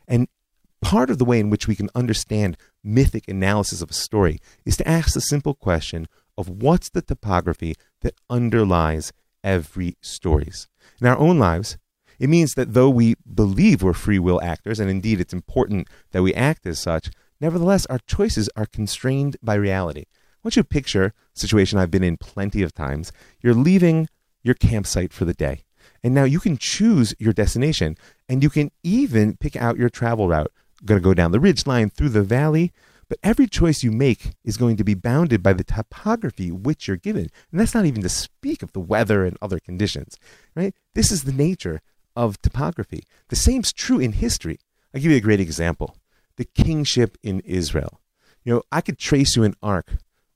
And 0.08 0.30
part 0.82 1.10
of 1.10 1.18
the 1.18 1.26
way 1.26 1.42
in 1.42 1.50
which 1.50 1.68
we 1.68 1.76
can 1.76 1.90
understand 1.94 2.56
mythic 2.86 3.28
analysis 3.28 3.82
of 3.82 3.90
a 3.90 3.94
story 3.94 4.40
is 4.66 4.78
to 4.78 4.88
ask 4.88 5.14
the 5.14 5.20
simple 5.20 5.54
question 5.54 6.08
of 6.38 6.48
what's 6.48 6.90
the 6.90 7.02
topography 7.02 7.76
that 8.00 8.16
underlies 8.30 9.12
every 9.44 9.98
stories. 10.00 10.70
In 11.02 11.08
our 11.08 11.18
own 11.18 11.38
lives, 11.38 11.78
it 12.18 12.30
means 12.30 12.54
that 12.54 12.74
though 12.74 12.90
we 12.90 13.16
believe 13.32 13.84
we're 13.84 13.92
free 13.92 14.20
will 14.20 14.42
actors, 14.42 14.80
and 14.80 14.90
indeed 14.90 15.20
it's 15.20 15.34
important 15.34 15.90
that 16.12 16.24
we 16.24 16.34
act 16.34 16.66
as 16.66 16.80
such, 16.80 17.12
nevertheless 17.42 17.86
our 17.88 18.00
choices 18.08 18.50
are 18.56 18.66
constrained 18.66 19.36
by 19.44 19.56
reality 19.56 20.06
want 20.44 20.56
you 20.56 20.64
to 20.64 20.68
picture 20.68 21.06
a 21.06 21.14
situation 21.34 21.80
I've 21.80 21.92
been 21.92 22.04
in 22.04 22.18
plenty 22.18 22.62
of 22.62 22.74
times. 22.74 23.12
You're 23.42 23.54
leaving 23.54 24.10
your 24.44 24.56
campsite 24.56 25.14
for 25.14 25.26
the 25.26 25.34
day. 25.34 25.64
And 26.04 26.14
now 26.14 26.26
you 26.26 26.40
can 26.40 26.58
choose 26.58 27.16
your 27.18 27.34
destination 27.34 27.98
and 28.28 28.44
you 28.44 28.50
can 28.50 28.72
even 28.84 29.38
pick 29.38 29.56
out 29.56 29.78
your 29.78 29.90
travel 29.90 30.28
route. 30.28 30.52
Going 30.86 31.00
to 31.00 31.04
go 31.04 31.14
down 31.14 31.32
the 31.32 31.40
ridge 31.40 31.66
line 31.66 31.90
through 31.90 32.10
the 32.10 32.24
valley, 32.24 32.74
but 33.08 33.20
every 33.24 33.48
choice 33.48 33.84
you 33.84 33.92
make 33.92 34.34
is 34.44 34.58
going 34.58 34.76
to 34.76 34.84
be 34.84 34.96
bounded 34.96 35.42
by 35.42 35.54
the 35.54 35.64
topography 35.64 36.52
which 36.52 36.88
you're 36.88 36.98
given. 36.98 37.30
And 37.52 37.60
that's 37.60 37.74
not 37.74 37.86
even 37.86 38.02
to 38.02 38.10
speak 38.10 38.64
of 38.64 38.74
the 38.74 38.82
weather 38.82 39.24
and 39.24 39.38
other 39.42 39.60
conditions, 39.60 40.18
right? 40.56 40.74
This 40.94 41.10
is 41.10 41.24
the 41.24 41.32
nature 41.32 41.82
of 42.18 42.42
topography. 42.42 43.04
The 43.30 43.38
same's 43.38 43.72
true 43.72 44.00
in 44.00 44.14
history. 44.14 44.60
I'll 44.94 45.02
give 45.02 45.12
you 45.12 45.18
a 45.18 45.22
great 45.22 45.40
example. 45.40 45.96
The 46.36 46.46
kingship 46.46 47.18
in 47.24 47.40
Israel. 47.42 48.02
You 48.44 48.56
know, 48.56 48.64
I 48.72 48.82
could 48.82 48.98
trace 48.98 49.38
you 49.38 49.44
an 49.44 49.56
arc 49.64 49.94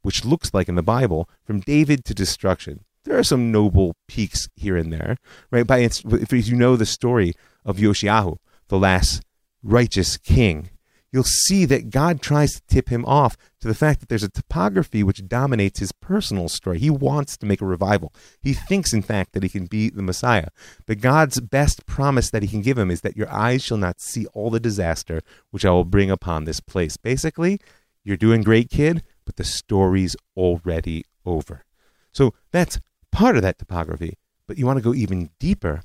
which 0.07 0.23
looks 0.23 0.53
like 0.53 0.69
in 0.69 0.75
the 0.75 0.81
Bible, 0.81 1.29
from 1.43 1.59
David 1.59 2.05
to 2.05 2.13
destruction. 2.13 2.85
There 3.03 3.19
are 3.19 3.25
some 3.25 3.51
noble 3.51 3.93
peaks 4.07 4.47
here 4.55 4.77
and 4.77 4.93
there, 4.93 5.17
right? 5.51 5.67
By 5.67 5.79
if 5.79 6.31
you 6.31 6.55
know 6.55 6.77
the 6.77 6.85
story 6.85 7.33
of 7.65 7.75
Yoshiahu, 7.75 8.37
the 8.69 8.79
last 8.79 9.21
righteous 9.61 10.15
king, 10.15 10.69
you'll 11.11 11.23
see 11.25 11.65
that 11.65 11.89
God 11.89 12.21
tries 12.21 12.53
to 12.53 12.61
tip 12.69 12.87
him 12.87 13.03
off 13.03 13.35
to 13.59 13.67
the 13.67 13.75
fact 13.75 13.99
that 13.99 14.07
there's 14.07 14.23
a 14.23 14.29
topography 14.29 15.03
which 15.03 15.27
dominates 15.27 15.79
his 15.79 15.91
personal 15.91 16.47
story. 16.47 16.79
He 16.79 16.89
wants 16.89 17.35
to 17.39 17.45
make 17.45 17.59
a 17.59 17.65
revival. 17.65 18.13
He 18.41 18.53
thinks, 18.53 18.93
in 18.93 19.01
fact, 19.01 19.33
that 19.33 19.43
he 19.43 19.49
can 19.49 19.65
be 19.65 19.89
the 19.89 20.01
Messiah. 20.01 20.47
But 20.85 21.01
God's 21.01 21.41
best 21.41 21.85
promise 21.85 22.29
that 22.29 22.43
he 22.43 22.47
can 22.47 22.61
give 22.61 22.77
him 22.77 22.89
is 22.89 23.01
that 23.01 23.17
your 23.17 23.29
eyes 23.29 23.61
shall 23.61 23.75
not 23.75 23.99
see 23.99 24.25
all 24.27 24.51
the 24.51 24.61
disaster 24.61 25.21
which 25.51 25.65
I 25.65 25.71
will 25.71 25.83
bring 25.83 26.09
upon 26.09 26.45
this 26.45 26.61
place. 26.61 26.95
Basically, 26.95 27.59
you're 28.05 28.15
doing 28.15 28.41
great, 28.41 28.69
kid, 28.69 29.03
but 29.27 29.35
the 29.35 29.43
story's 29.43 30.15
already 30.37 31.03
over. 31.25 31.65
So 32.13 32.33
that's 32.51 32.79
part 33.11 33.35
of 33.35 33.41
that 33.43 33.59
topography. 33.59 34.17
But 34.47 34.57
you 34.57 34.65
want 34.65 34.77
to 34.77 34.83
go 34.83 34.95
even 34.95 35.29
deeper 35.37 35.83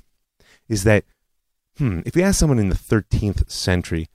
is 0.69 0.85
that, 0.85 1.03
hmm, 1.77 1.99
if 2.05 2.15
you 2.15 2.23
ask 2.23 2.39
someone 2.39 2.57
in 2.57 2.69
the 2.69 2.75
13th 2.75 3.51
century, 3.51 4.07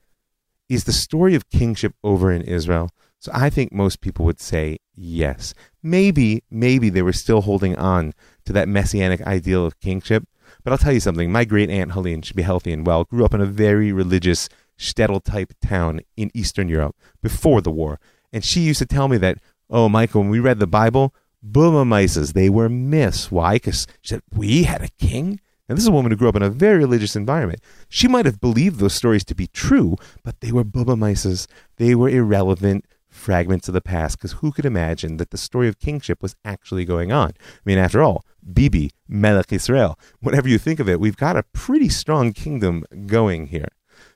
is 0.68 0.84
the 0.84 0.92
story 0.92 1.34
of 1.34 1.50
kingship 1.50 1.94
over 2.02 2.32
in 2.32 2.40
Israel? 2.42 2.90
So 3.18 3.30
I 3.34 3.50
think 3.50 3.70
most 3.70 4.00
people 4.00 4.24
would 4.24 4.40
say 4.40 4.78
yes. 4.94 5.52
Maybe, 5.82 6.42
maybe 6.50 6.88
they 6.88 7.02
were 7.02 7.12
still 7.12 7.42
holding 7.42 7.76
on 7.76 8.14
to 8.46 8.54
that 8.54 8.68
messianic 8.68 9.20
ideal 9.22 9.66
of 9.66 9.78
kingship. 9.80 10.26
But 10.64 10.72
I'll 10.72 10.78
tell 10.78 10.92
you 10.92 11.00
something. 11.00 11.30
My 11.30 11.44
great 11.44 11.68
aunt 11.68 11.92
Helene 11.92 12.22
should 12.22 12.36
be 12.36 12.42
healthy 12.42 12.72
and 12.72 12.86
well. 12.86 13.04
Grew 13.04 13.26
up 13.26 13.34
in 13.34 13.42
a 13.42 13.46
very 13.46 13.92
religious 13.92 14.48
shtetl 14.78 15.22
type 15.22 15.52
town 15.60 16.00
in 16.16 16.30
Eastern 16.32 16.68
Europe 16.68 16.96
before 17.20 17.60
the 17.60 17.70
war, 17.70 18.00
and 18.32 18.44
she 18.44 18.60
used 18.60 18.78
to 18.78 18.86
tell 18.86 19.08
me 19.08 19.16
that, 19.18 19.38
oh, 19.70 19.88
Michael, 19.88 20.22
when 20.22 20.30
we 20.30 20.40
read 20.40 20.58
the 20.58 20.66
Bible, 20.66 21.14
Bubba 21.44 21.86
Mises, 21.86 22.32
they 22.32 22.48
were 22.48 22.68
myths. 22.68 23.30
Why? 23.30 23.54
Because 23.54 23.86
she 24.00 24.14
said 24.14 24.22
we 24.32 24.64
had 24.64 24.82
a 24.82 24.88
king. 24.98 25.40
And 25.68 25.76
this 25.76 25.84
is 25.84 25.88
a 25.88 25.92
woman 25.92 26.10
who 26.10 26.16
grew 26.16 26.30
up 26.30 26.36
in 26.36 26.42
a 26.42 26.48
very 26.48 26.78
religious 26.78 27.14
environment. 27.14 27.60
She 27.90 28.08
might 28.08 28.24
have 28.24 28.40
believed 28.40 28.78
those 28.78 28.94
stories 28.94 29.24
to 29.26 29.34
be 29.34 29.46
true, 29.48 29.96
but 30.24 30.40
they 30.40 30.50
were 30.50 30.64
Bubba 30.64 30.96
Mises. 30.96 31.46
They 31.76 31.94
were 31.94 32.08
irrelevant 32.08 32.86
fragments 33.10 33.68
of 33.68 33.74
the 33.74 33.80
past 33.80 34.16
because 34.16 34.32
who 34.32 34.50
could 34.50 34.64
imagine 34.64 35.16
that 35.18 35.30
the 35.30 35.36
story 35.36 35.68
of 35.68 35.78
kingship 35.78 36.22
was 36.22 36.36
actually 36.44 36.86
going 36.86 37.12
on? 37.12 37.30
I 37.38 37.60
mean, 37.66 37.78
after 37.78 38.02
all, 38.02 38.24
Bibi, 38.50 38.92
Melech 39.06 39.52
Israel, 39.52 39.98
whatever 40.20 40.48
you 40.48 40.58
think 40.58 40.80
of 40.80 40.88
it, 40.88 41.00
we've 41.00 41.16
got 41.16 41.36
a 41.36 41.42
pretty 41.42 41.90
strong 41.90 42.32
kingdom 42.32 42.84
going 43.06 43.48
here. 43.48 43.68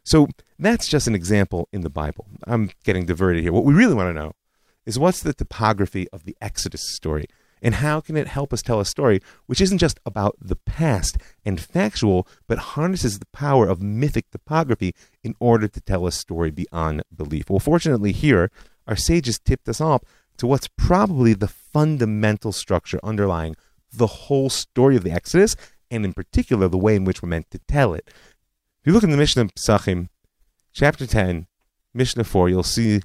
So 0.05 0.29
that's 0.59 0.89
just 0.89 1.07
an 1.07 1.15
example 1.15 1.69
in 1.73 1.83
the 1.83 1.91
Bible. 1.91 2.27
I'm 2.47 2.71
getting 2.85 3.07
diverted 3.07 3.43
here. 3.43 3.53
What 3.53 3.65
we 3.65 3.75
really 3.75 3.95
want 3.95 4.09
to 4.09 4.21
know 4.21 4.33
is 4.85 4.99
what's 4.99 5.23
the 5.23 5.35
topography 5.35 6.09
of 6.13 6.25
the 6.25 6.37
Exodus 6.41 6.95
story? 6.95 7.27
And 7.65 7.77
how 7.77 8.01
can 8.01 8.17
it 8.17 8.27
help 8.27 8.53
us 8.53 8.61
tell 8.61 8.81
a 8.81 8.85
story 8.85 9.21
which 9.47 9.61
isn't 9.61 9.79
just 9.79 10.01
about 10.05 10.37
the 10.41 10.57
past 10.57 11.17
and 11.45 11.61
factual, 11.61 12.27
but 12.49 12.59
harnesses 12.59 13.21
the 13.21 13.27
power 13.27 13.69
of 13.69 13.81
mythic 13.81 14.31
topography 14.33 14.95
in 15.23 15.37
order 15.39 15.69
to 15.69 15.81
tell 15.81 16.07
a 16.07 16.13
story 16.13 16.51
beyond 16.51 17.05
belief? 17.15 17.49
Well, 17.49 17.61
fortunately, 17.61 18.11
here, 18.11 18.51
our 18.89 18.97
sages 18.97 19.39
tipped 19.39 19.69
us 19.69 19.81
off 19.81 20.03
to 20.39 20.47
what's 20.49 20.69
probably 20.77 21.35
the 21.35 21.47
fundamental 21.47 22.51
structure 22.51 22.99
underlying 23.05 23.55
the 23.93 24.09
whole 24.09 24.51
story 24.51 24.97
of 24.97 25.05
the 25.05 25.13
Exodus, 25.13 25.55
and 25.89 26.05
in 26.05 26.15
particular, 26.15 26.67
the 26.67 26.79
way 26.79 26.97
in 26.97 27.05
which 27.05 27.23
we're 27.23 27.29
meant 27.29 27.51
to 27.51 27.61
tell 27.69 27.95
it. 27.95 28.11
If 28.83 28.89
you 28.89 28.95
look 28.95 29.05
in 29.05 29.11
the 29.11 29.17
Mishnah 29.17 29.45
Pesachim, 29.45 30.09
chapter 30.73 31.07
10, 31.07 31.47
Mishnah 31.95 32.25
4, 32.25 32.49
you'll 32.49 32.65
see 32.65 33.01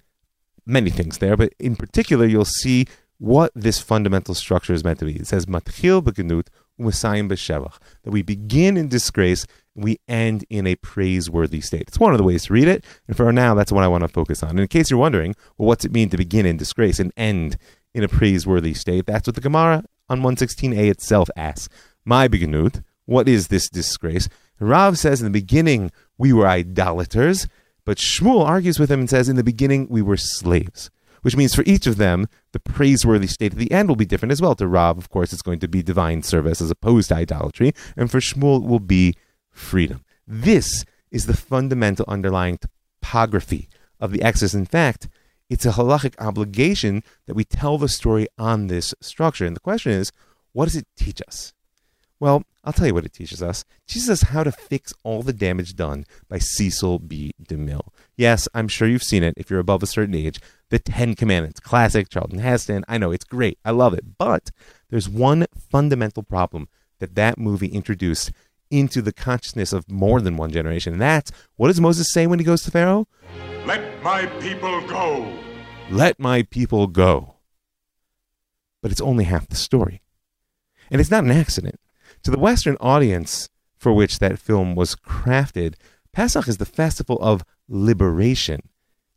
many 0.66 0.90
things 0.90 1.20
there, 1.20 1.38
but 1.38 1.54
in 1.60 1.76
particular, 1.76 2.26
you'll 2.26 2.46
see 2.46 2.88
what 3.20 3.52
this 3.54 3.80
fundamental 3.80 4.34
structure 4.34 4.74
is 4.74 4.84
meant 4.84 4.98
to 4.98 5.06
be. 5.06 5.18
It 5.18 5.28
says, 5.28 5.46
Matchil 5.46 6.02
begenut 6.02 6.48
u'masayim 6.80 7.30
b'shevach, 7.30 7.78
that 8.02 8.10
we 8.10 8.24
begin 8.24 8.76
in 8.76 8.88
disgrace 8.88 9.46
and 9.76 9.84
we 9.84 10.00
end 10.08 10.46
in 10.50 10.66
a 10.66 10.74
praiseworthy 10.78 11.62
state. 11.62 11.84
It's 11.90 12.00
one 12.00 12.12
of 12.12 12.18
the 12.18 12.24
ways 12.24 12.46
to 12.46 12.54
read 12.54 12.68
it, 12.68 12.84
and 13.08 13.16
for 13.16 13.32
now, 13.32 13.54
that's 13.54 13.72
what 13.72 13.84
I 13.84 13.88
want 13.88 14.02
to 14.02 14.08
focus 14.08 14.42
on. 14.42 14.50
And 14.50 14.62
in 14.62 14.68
case 14.68 14.90
you're 14.90 15.00
wondering, 15.00 15.36
well, 15.60 15.68
what's 15.68 15.86
it 15.86 15.92
mean 15.92 16.10
to 16.10 16.18
begin 16.18 16.48
in 16.48 16.58
disgrace 16.58 17.00
and 17.00 17.14
end 17.16 17.56
in 17.94 18.04
a 18.04 18.08
praiseworthy 18.08 18.74
state? 18.74 19.06
That's 19.06 19.28
what 19.28 19.36
the 19.36 19.42
Gemara 19.42 19.84
on 20.10 20.22
116a 20.22 20.90
itself 20.90 21.30
asks. 21.38 21.70
My 22.04 22.28
begenut, 22.28 22.82
what 23.06 23.30
is 23.30 23.50
this 23.50 23.70
disgrace? 23.70 24.28
Rav 24.60 24.98
says 24.98 25.22
in 25.22 25.26
the 25.26 25.32
beginning 25.32 25.92
we 26.18 26.34
were 26.34 26.48
idolaters, 26.48 27.48
but 27.86 27.98
Shmuel 27.98 28.46
argues 28.46 28.80
with 28.80 28.92
him 28.92 29.02
and 29.02 29.10
says 29.10 29.30
in 29.30 29.36
the 29.36 29.44
beginning 29.44 29.88
we 29.90 30.02
were 30.02 30.18
slaves 30.18 30.90
which 31.22 31.36
means 31.36 31.54
for 31.54 31.64
each 31.66 31.88
of 31.88 31.98
them, 31.98 32.28
the 32.54 32.60
praiseworthy 32.60 33.28
state 33.28 33.52
at 33.52 33.58
the 33.58 33.72
end 33.72 33.90
will 33.90 33.98
be 33.98 34.06
different 34.06 34.32
as 34.32 34.42
well. 34.42 34.56
To 34.56 34.66
Rav, 34.66 34.98
of 34.98 35.10
course, 35.10 35.34
it's 35.34 35.42
going 35.42 35.60
to 35.60 35.68
be 35.68 35.84
divine 35.84 36.24
service 36.24 36.62
as 36.62 36.72
opposed 36.72 37.10
to 37.10 37.16
idolatry, 37.16 37.74
and 37.98 38.10
for 38.10 38.20
Shmuel, 38.20 38.64
it 38.64 38.68
will 38.68 38.80
be 38.80 39.14
freedom. 39.52 40.06
This 40.26 40.86
is 41.12 41.26
the 41.26 41.36
fundamental 41.36 42.06
underlying 42.08 42.60
topography 42.60 43.68
of 44.00 44.12
the 44.12 44.22
Exodus. 44.22 44.54
In 44.54 44.66
fact, 44.66 45.10
it's 45.50 45.66
a 45.66 45.72
halachic 45.72 46.14
obligation 46.18 47.04
that 47.26 47.36
we 47.36 47.44
tell 47.44 47.78
the 47.78 47.90
story 47.90 48.28
on 48.38 48.68
this 48.68 48.94
structure. 49.02 49.46
And 49.46 49.56
the 49.56 49.62
question 49.62 49.92
is, 49.92 50.12
what 50.54 50.66
does 50.66 50.76
it 50.76 50.88
teach 50.96 51.22
us? 51.28 51.54
Well, 52.20 52.44
I'll 52.64 52.74
tell 52.74 52.88
you 52.88 52.94
what 52.94 53.06
it 53.06 53.14
teaches 53.14 53.44
us. 53.44 53.62
It 53.62 53.94
teaches 53.94 54.10
us 54.10 54.22
how 54.24 54.44
to 54.44 54.52
fix 54.52 54.94
all 55.04 55.22
the 55.22 55.34
damage 55.34 55.76
done 55.76 56.06
by 56.28 56.40
Cecil 56.40 57.00
B. 57.00 57.32
DeMille. 57.42 57.90
Yes, 58.16 58.48
I'm 58.54 58.68
sure 58.68 58.88
you've 58.88 59.04
seen 59.04 59.24
it 59.24 59.36
if 59.38 59.50
you're 59.50 59.60
above 59.60 59.84
a 59.84 59.88
certain 59.88 60.16
age. 60.16 60.42
The 60.70 60.80
Ten 60.80 61.14
Commandments, 61.16 61.60
classic, 61.60 62.10
Charlton 62.10 62.40
Heston. 62.40 62.84
I 62.88 62.98
know 62.98 63.12
it's 63.12 63.24
great. 63.24 63.60
I 63.64 63.72
love 63.72 63.94
it. 63.94 64.18
But 64.18 64.52
there's 64.90 65.08
one 65.08 65.46
fundamental 65.70 66.24
problem 66.24 66.68
that 67.00 67.16
that 67.16 67.38
movie 67.38 67.68
introduced 67.68 68.32
into 68.72 69.02
the 69.02 69.14
consciousness 69.14 69.72
of 69.72 69.90
more 69.90 70.20
than 70.20 70.38
one 70.38 70.52
generation. 70.52 70.94
And 70.94 71.02
that's 71.02 71.32
what 71.56 71.68
does 71.68 71.80
Moses 71.80 72.12
say 72.12 72.28
when 72.28 72.40
he 72.40 72.46
goes 72.46 72.64
to 72.64 72.72
Pharaoh? 72.72 73.08
Let 73.66 74.04
my 74.04 74.26
people 74.42 74.86
go. 74.88 75.32
Let 75.90 76.20
my 76.20 76.44
people 76.44 76.88
go. 76.88 77.36
But 78.82 78.92
it's 78.92 79.02
only 79.02 79.26
half 79.26 79.48
the 79.48 79.56
story. 79.56 80.02
And 80.90 81.00
it's 81.00 81.12
not 81.12 81.24
an 81.24 81.32
accident. 81.32 81.80
To 82.24 82.32
the 82.32 82.40
Western 82.40 82.78
audience 82.80 83.50
for 83.78 83.94
which 83.94 84.20
that 84.20 84.40
film 84.40 84.76
was 84.76 84.96
crafted, 84.96 85.76
Pesach 86.12 86.48
is 86.48 86.58
the 86.58 86.66
festival 86.66 87.18
of 87.22 87.44
liberation, 87.70 88.62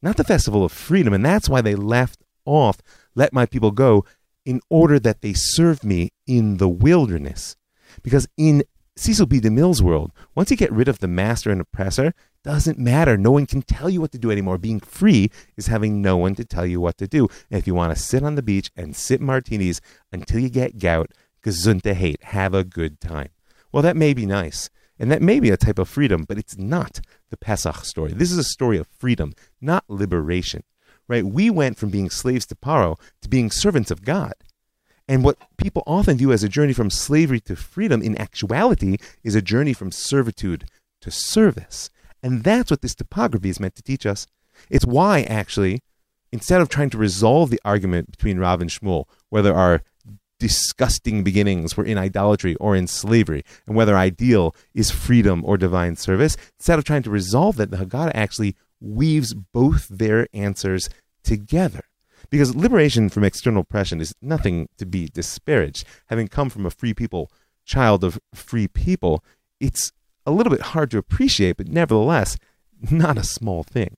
not 0.02 0.16
the 0.16 0.24
festival 0.24 0.64
of 0.64 0.72
freedom. 0.72 1.12
And 1.12 1.24
that's 1.24 1.48
why 1.48 1.60
they 1.60 1.74
left 1.74 2.22
off, 2.44 2.78
let 3.14 3.32
my 3.32 3.46
people 3.46 3.70
go, 3.70 4.04
in 4.44 4.60
order 4.68 4.98
that 4.98 5.22
they 5.22 5.32
serve 5.32 5.84
me 5.84 6.10
in 6.26 6.58
the 6.58 6.68
wilderness. 6.68 7.56
Because 8.02 8.28
in 8.36 8.64
Cecil 8.96 9.26
B. 9.26 9.40
DeMille's 9.40 9.82
world, 9.82 10.12
once 10.34 10.50
you 10.50 10.56
get 10.56 10.72
rid 10.72 10.88
of 10.88 10.98
the 10.98 11.08
master 11.08 11.50
and 11.50 11.60
oppressor, 11.60 12.12
doesn't 12.42 12.78
matter. 12.78 13.16
No 13.16 13.30
one 13.30 13.46
can 13.46 13.62
tell 13.62 13.88
you 13.88 14.00
what 14.00 14.12
to 14.12 14.18
do 14.18 14.30
anymore. 14.30 14.58
Being 14.58 14.80
free 14.80 15.30
is 15.56 15.66
having 15.66 16.00
no 16.02 16.16
one 16.16 16.34
to 16.34 16.44
tell 16.44 16.66
you 16.66 16.80
what 16.80 16.98
to 16.98 17.06
do. 17.06 17.28
And 17.50 17.58
if 17.58 17.66
you 17.66 17.74
want 17.74 17.94
to 17.94 18.02
sit 18.02 18.22
on 18.22 18.34
the 18.34 18.42
beach 18.42 18.70
and 18.76 18.96
sip 18.96 19.20
martinis 19.20 19.80
until 20.12 20.40
you 20.40 20.48
get 20.48 20.78
gout, 20.78 21.12
gesundheit, 21.44 21.94
hate, 21.94 22.22
have 22.24 22.54
a 22.54 22.64
good 22.64 23.00
time. 23.00 23.30
Well, 23.72 23.82
that 23.82 23.96
may 23.96 24.14
be 24.14 24.26
nice. 24.26 24.70
And 24.98 25.10
that 25.10 25.22
may 25.22 25.40
be 25.40 25.48
a 25.48 25.56
type 25.56 25.78
of 25.78 25.88
freedom, 25.88 26.24
but 26.24 26.36
it's 26.36 26.58
not 26.58 27.00
the 27.30 27.38
Pesach 27.38 27.86
story. 27.86 28.12
This 28.12 28.30
is 28.30 28.36
a 28.36 28.44
story 28.44 28.76
of 28.76 28.86
freedom, 28.98 29.32
not 29.60 29.84
liberation. 29.88 30.62
Right? 31.08 31.24
We 31.24 31.48
went 31.48 31.78
from 31.78 31.88
being 31.88 32.10
slaves 32.10 32.46
to 32.46 32.54
Paro 32.54 33.00
to 33.22 33.28
being 33.28 33.50
servants 33.50 33.90
of 33.90 34.04
God. 34.04 34.34
And 35.08 35.24
what 35.24 35.38
people 35.56 35.82
often 35.86 36.18
view 36.18 36.32
as 36.32 36.44
a 36.44 36.48
journey 36.48 36.72
from 36.72 36.90
slavery 36.90 37.40
to 37.40 37.56
freedom 37.56 38.00
in 38.02 38.20
actuality 38.20 38.98
is 39.24 39.34
a 39.34 39.42
journey 39.42 39.72
from 39.72 39.90
servitude 39.90 40.66
to 41.00 41.10
service. 41.10 41.90
And 42.22 42.44
that's 42.44 42.70
what 42.70 42.82
this 42.82 42.94
topography 42.94 43.48
is 43.48 43.58
meant 43.58 43.74
to 43.76 43.82
teach 43.82 44.06
us. 44.06 44.26
It's 44.68 44.84
why, 44.84 45.22
actually, 45.22 45.80
instead 46.30 46.60
of 46.60 46.68
trying 46.68 46.90
to 46.90 46.98
resolve 46.98 47.50
the 47.50 47.60
argument 47.64 48.10
between 48.10 48.38
Rav 48.38 48.60
and 48.60 48.70
Shmuel, 48.70 49.06
whether 49.30 49.54
our 49.54 49.82
disgusting 50.40 51.22
beginnings 51.22 51.76
were 51.76 51.84
in 51.84 51.98
idolatry 51.98 52.56
or 52.56 52.74
in 52.74 52.88
slavery, 52.88 53.44
and 53.68 53.76
whether 53.76 53.96
ideal 53.96 54.56
is 54.74 54.90
freedom 54.90 55.44
or 55.44 55.56
divine 55.56 55.94
service. 55.94 56.36
Instead 56.58 56.80
of 56.80 56.84
trying 56.84 57.04
to 57.04 57.10
resolve 57.10 57.54
that, 57.56 57.70
the 57.70 57.76
Haggadah 57.76 58.10
actually 58.14 58.56
weaves 58.80 59.34
both 59.34 59.86
their 59.86 60.26
answers 60.32 60.88
together. 61.22 61.82
Because 62.30 62.56
liberation 62.56 63.08
from 63.08 63.24
external 63.24 63.62
oppression 63.62 64.00
is 64.00 64.14
nothing 64.20 64.68
to 64.78 64.86
be 64.86 65.08
disparaged. 65.08 65.84
Having 66.06 66.28
come 66.28 66.50
from 66.50 66.66
a 66.66 66.70
free 66.70 66.94
people, 66.94 67.30
child 67.64 68.02
of 68.02 68.18
free 68.34 68.66
people, 68.66 69.22
it's 69.60 69.92
a 70.26 70.30
little 70.30 70.50
bit 70.50 70.72
hard 70.72 70.90
to 70.90 70.98
appreciate, 70.98 71.56
but 71.56 71.68
nevertheless, 71.68 72.36
not 72.90 73.18
a 73.18 73.24
small 73.24 73.62
thing. 73.62 73.96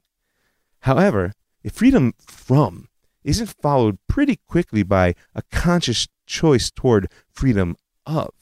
However, 0.80 1.32
if 1.62 1.72
freedom 1.72 2.14
from 2.18 2.88
isn't 3.22 3.54
followed 3.60 3.98
pretty 4.08 4.40
quickly 4.48 4.82
by 4.82 5.14
a 5.34 5.42
conscious 5.52 6.06
choice 6.32 6.70
toward 6.70 7.10
freedom 7.30 7.76
of, 8.06 8.32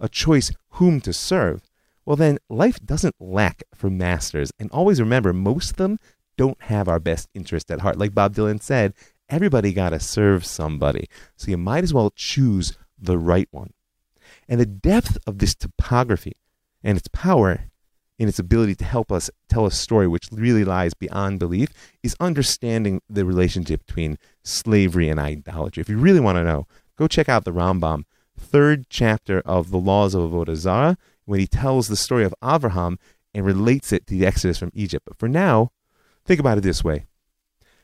a 0.00 0.08
choice 0.08 0.50
whom 0.72 1.00
to 1.02 1.12
serve, 1.12 1.62
well, 2.04 2.16
then 2.16 2.38
life 2.48 2.78
doesn't 2.84 3.14
lack 3.20 3.62
for 3.74 3.88
masters. 3.88 4.52
And 4.58 4.70
always 4.70 5.00
remember, 5.00 5.32
most 5.32 5.72
of 5.72 5.76
them 5.76 5.98
don't 6.36 6.60
have 6.62 6.88
our 6.88 7.00
best 7.00 7.28
interest 7.34 7.70
at 7.70 7.80
heart. 7.80 7.98
Like 7.98 8.14
Bob 8.14 8.34
Dylan 8.34 8.62
said, 8.62 8.94
everybody 9.28 9.72
got 9.72 9.90
to 9.90 10.00
serve 10.00 10.44
somebody. 10.44 11.08
So 11.36 11.50
you 11.50 11.56
might 11.56 11.84
as 11.84 11.94
well 11.94 12.12
choose 12.14 12.78
the 12.98 13.18
right 13.18 13.48
one. 13.50 13.72
And 14.48 14.60
the 14.60 14.66
depth 14.66 15.18
of 15.26 15.38
this 15.38 15.54
topography 15.54 16.36
and 16.82 16.98
its 16.98 17.08
power 17.08 17.70
in 18.18 18.28
its 18.28 18.38
ability 18.38 18.74
to 18.76 18.84
help 18.84 19.12
us 19.12 19.30
tell 19.48 19.66
a 19.66 19.70
story 19.70 20.06
which 20.06 20.28
really 20.32 20.64
lies 20.64 20.94
beyond 20.94 21.38
belief 21.38 21.68
is 22.02 22.16
understanding 22.20 23.00
the 23.10 23.24
relationship 23.24 23.86
between 23.86 24.18
slavery 24.42 25.08
and 25.08 25.20
idolatry. 25.20 25.80
If 25.80 25.88
you 25.88 25.98
really 25.98 26.20
want 26.20 26.36
to 26.36 26.44
know, 26.44 26.66
go 26.96 27.06
check 27.06 27.28
out 27.28 27.44
the 27.44 27.52
Rambam, 27.52 28.04
third 28.38 28.86
chapter 28.90 29.40
of 29.40 29.70
the 29.70 29.78
Laws 29.78 30.14
of 30.14 30.30
Avodah 30.30 30.56
Zarah, 30.56 30.98
when 31.24 31.40
he 31.40 31.46
tells 31.46 31.88
the 31.88 31.96
story 31.96 32.24
of 32.24 32.34
Abraham 32.42 32.98
and 33.34 33.44
relates 33.44 33.92
it 33.92 34.06
to 34.06 34.14
the 34.14 34.26
Exodus 34.26 34.58
from 34.58 34.70
Egypt. 34.74 35.04
But 35.06 35.18
for 35.18 35.28
now, 35.28 35.72
think 36.24 36.40
about 36.40 36.58
it 36.58 36.62
this 36.62 36.84
way: 36.84 37.06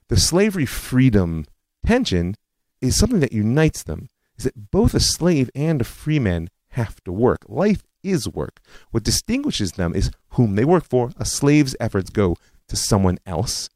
the 0.08 0.16
slavery 0.16 0.66
freedom 0.66 1.46
tension 1.84 2.36
is 2.80 2.96
something 2.96 3.20
that 3.20 3.32
unites 3.32 3.82
them. 3.82 4.08
Is 4.38 4.44
that 4.44 4.70
both 4.70 4.94
a 4.94 5.00
slave 5.00 5.50
and 5.54 5.80
a 5.80 5.84
free 5.84 6.18
man 6.18 6.48
have 6.70 7.04
to 7.04 7.12
work. 7.12 7.40
Life 7.48 7.84
is 8.02 8.28
work. 8.28 8.60
What 8.90 9.04
distinguishes 9.04 9.72
them 9.72 9.94
is 9.94 10.10
whom 10.30 10.56
they 10.56 10.64
work 10.64 10.84
for. 10.88 11.12
A 11.18 11.24
slave's 11.24 11.76
efforts 11.78 12.10
go 12.10 12.36
to 12.68 12.76
someone 12.76 13.18
else. 13.26 13.68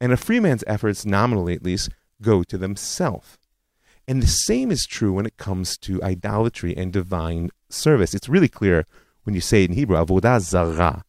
and 0.00 0.12
a 0.12 0.16
free 0.16 0.40
man's 0.40 0.64
efforts, 0.66 1.04
nominally 1.04 1.54
at 1.54 1.62
least, 1.62 1.90
go 2.22 2.42
to 2.42 2.56
themselves. 2.56 3.36
And 4.10 4.20
the 4.20 4.26
same 4.26 4.72
is 4.72 4.86
true 4.86 5.12
when 5.12 5.24
it 5.24 5.36
comes 5.36 5.78
to 5.78 6.02
idolatry 6.02 6.76
and 6.76 6.92
divine 6.92 7.50
service. 7.68 8.12
It's 8.12 8.28
really 8.28 8.48
clear 8.48 8.84
when 9.22 9.36
you 9.36 9.40
say 9.40 9.62
it 9.62 9.70
in 9.70 9.76
Hebrew, 9.76 9.96
avodah 9.96 10.40
zarah 10.40 11.04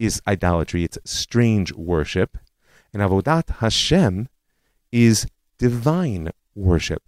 is 0.00 0.20
idolatry, 0.26 0.82
it's 0.82 0.98
strange 1.04 1.72
worship, 1.74 2.36
and 2.92 3.00
avodat 3.00 3.58
Hashem 3.60 4.28
is 4.90 5.28
divine 5.58 6.32
worship. 6.56 7.04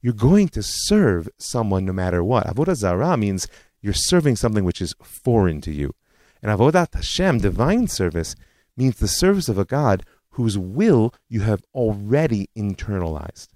You're 0.00 0.12
going 0.12 0.46
to 0.50 0.62
serve 0.62 1.28
someone 1.38 1.84
no 1.84 1.92
matter 1.92 2.22
what. 2.22 2.46
Avodah 2.46 2.76
zarah 2.76 3.16
means 3.16 3.48
you're 3.80 3.92
serving 3.92 4.36
something 4.36 4.64
which 4.64 4.80
is 4.80 4.94
foreign 5.02 5.60
to 5.62 5.72
you. 5.72 5.92
And 6.40 6.56
avodat 6.56 6.94
Hashem, 6.94 7.38
divine 7.38 7.88
service, 7.88 8.36
means 8.76 9.00
the 9.00 9.08
service 9.08 9.48
of 9.48 9.58
a 9.58 9.64
God 9.64 10.04
whose 10.34 10.56
will 10.56 11.12
you 11.28 11.40
have 11.40 11.64
already 11.74 12.48
internalized. 12.56 13.48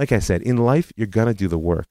Like 0.00 0.12
I 0.12 0.18
said, 0.18 0.40
in 0.40 0.56
life, 0.56 0.90
you're 0.96 1.06
going 1.06 1.26
to 1.26 1.34
do 1.34 1.46
the 1.46 1.58
work. 1.58 1.88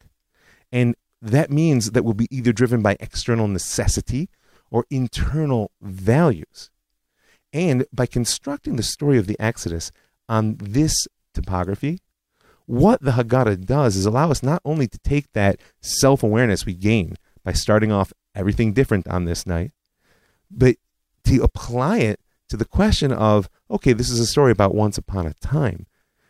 And 0.72 0.96
that 1.22 1.52
means 1.52 1.92
that 1.92 2.04
we'll 2.04 2.16
be 2.16 2.28
either 2.36 2.52
driven 2.52 2.82
by 2.82 2.98
external 3.00 3.48
necessity 3.48 4.30
or 4.72 4.86
internal 4.90 5.70
values. 5.80 6.72
And 7.54 7.86
by 7.94 8.08
constructing 8.08 8.78
the 8.78 8.84
story 8.84 9.20
of 9.20 9.28
the 9.28 9.40
Exodus 9.40 9.92
on 10.28 10.58
this 10.60 11.08
topography, 11.36 12.00
what 12.66 13.00
the 13.00 13.12
Haggadah 13.12 13.68
does 13.68 13.96
is 13.96 14.08
allow 14.08 14.32
us 14.32 14.42
not 14.42 14.64
only 14.66 14.88
to 14.88 14.98
take 15.04 15.32
that 15.34 15.62
self 15.80 16.24
awareness 16.24 16.66
we 16.66 16.74
gain 16.74 17.16
by 17.44 17.54
starting 17.54 17.92
off 17.92 18.12
everything 18.34 18.74
different 18.74 19.08
on 19.08 19.26
this 19.26 19.46
night, 19.46 19.72
but 20.50 20.78
to 21.26 21.44
apply 21.44 22.00
it 22.00 22.20
to 22.48 22.58
the 22.58 22.66
question 22.66 23.12
of, 23.12 23.52
okay, 23.70 23.94
this 23.94 24.10
is 24.10 24.20
a 24.20 24.26
story 24.26 24.52
about 24.52 24.74
once 24.74 24.98
upon 24.98 25.28
a 25.28 25.36
time, 25.36 25.86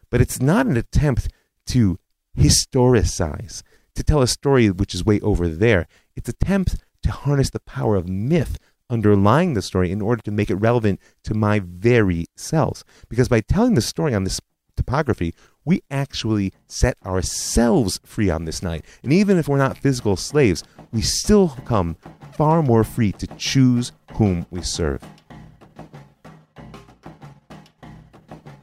but 0.10 0.20
it's 0.20 0.42
not 0.42 0.65
an 0.65 0.76
attempt 0.76 1.30
to 1.69 1.97
historicize, 2.38 3.63
to 3.95 4.03
tell 4.03 4.21
a 4.21 4.27
story 4.27 4.69
which 4.69 4.93
is 4.93 5.05
way 5.05 5.19
over 5.21 5.47
there. 5.47 5.88
It's 6.15 6.29
attempt 6.29 6.77
to 7.03 7.12
harness 7.12 7.49
the 7.49 7.60
power 7.60 7.95
of 7.95 8.08
myth 8.08 8.58
underlying 8.89 9.53
the 9.53 9.62
story 9.62 9.91
in 9.91 10.01
order 10.01 10.21
to 10.23 10.32
make 10.32 10.49
it 10.49 10.55
relevant 10.55 10.99
to 11.23 11.34
my 11.34 11.60
very 11.60 12.25
selves. 12.36 12.84
Because 13.08 13.29
by 13.29 13.41
telling 13.41 13.75
the 13.75 13.82
story 13.82 14.13
on 14.13 14.23
this 14.23 14.39
topography, 14.75 15.34
we 15.65 15.82
actually 15.91 16.53
set 16.67 16.97
ourselves 17.05 17.99
free 18.03 18.29
on 18.29 18.45
this 18.45 18.63
night. 18.63 18.86
And 19.03 19.13
even 19.13 19.38
if 19.38 19.47
we're 19.47 19.58
not 19.58 19.77
physical 19.77 20.15
slaves, 20.15 20.63
we 20.91 21.01
still 21.01 21.49
come 21.65 21.97
far 22.34 22.63
more 22.63 22.84
free 22.84 23.12
to 23.13 23.27
choose 23.38 23.91
whom 24.13 24.45
we 24.49 24.62
serve. 24.62 25.01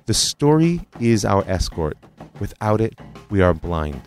The 0.06 0.14
story 0.14 0.86
is 1.00 1.24
our 1.24 1.42
escort. 1.48 1.96
Without 2.38 2.80
it, 2.80 2.96
we 3.28 3.42
are 3.42 3.52
blind. 3.52 4.00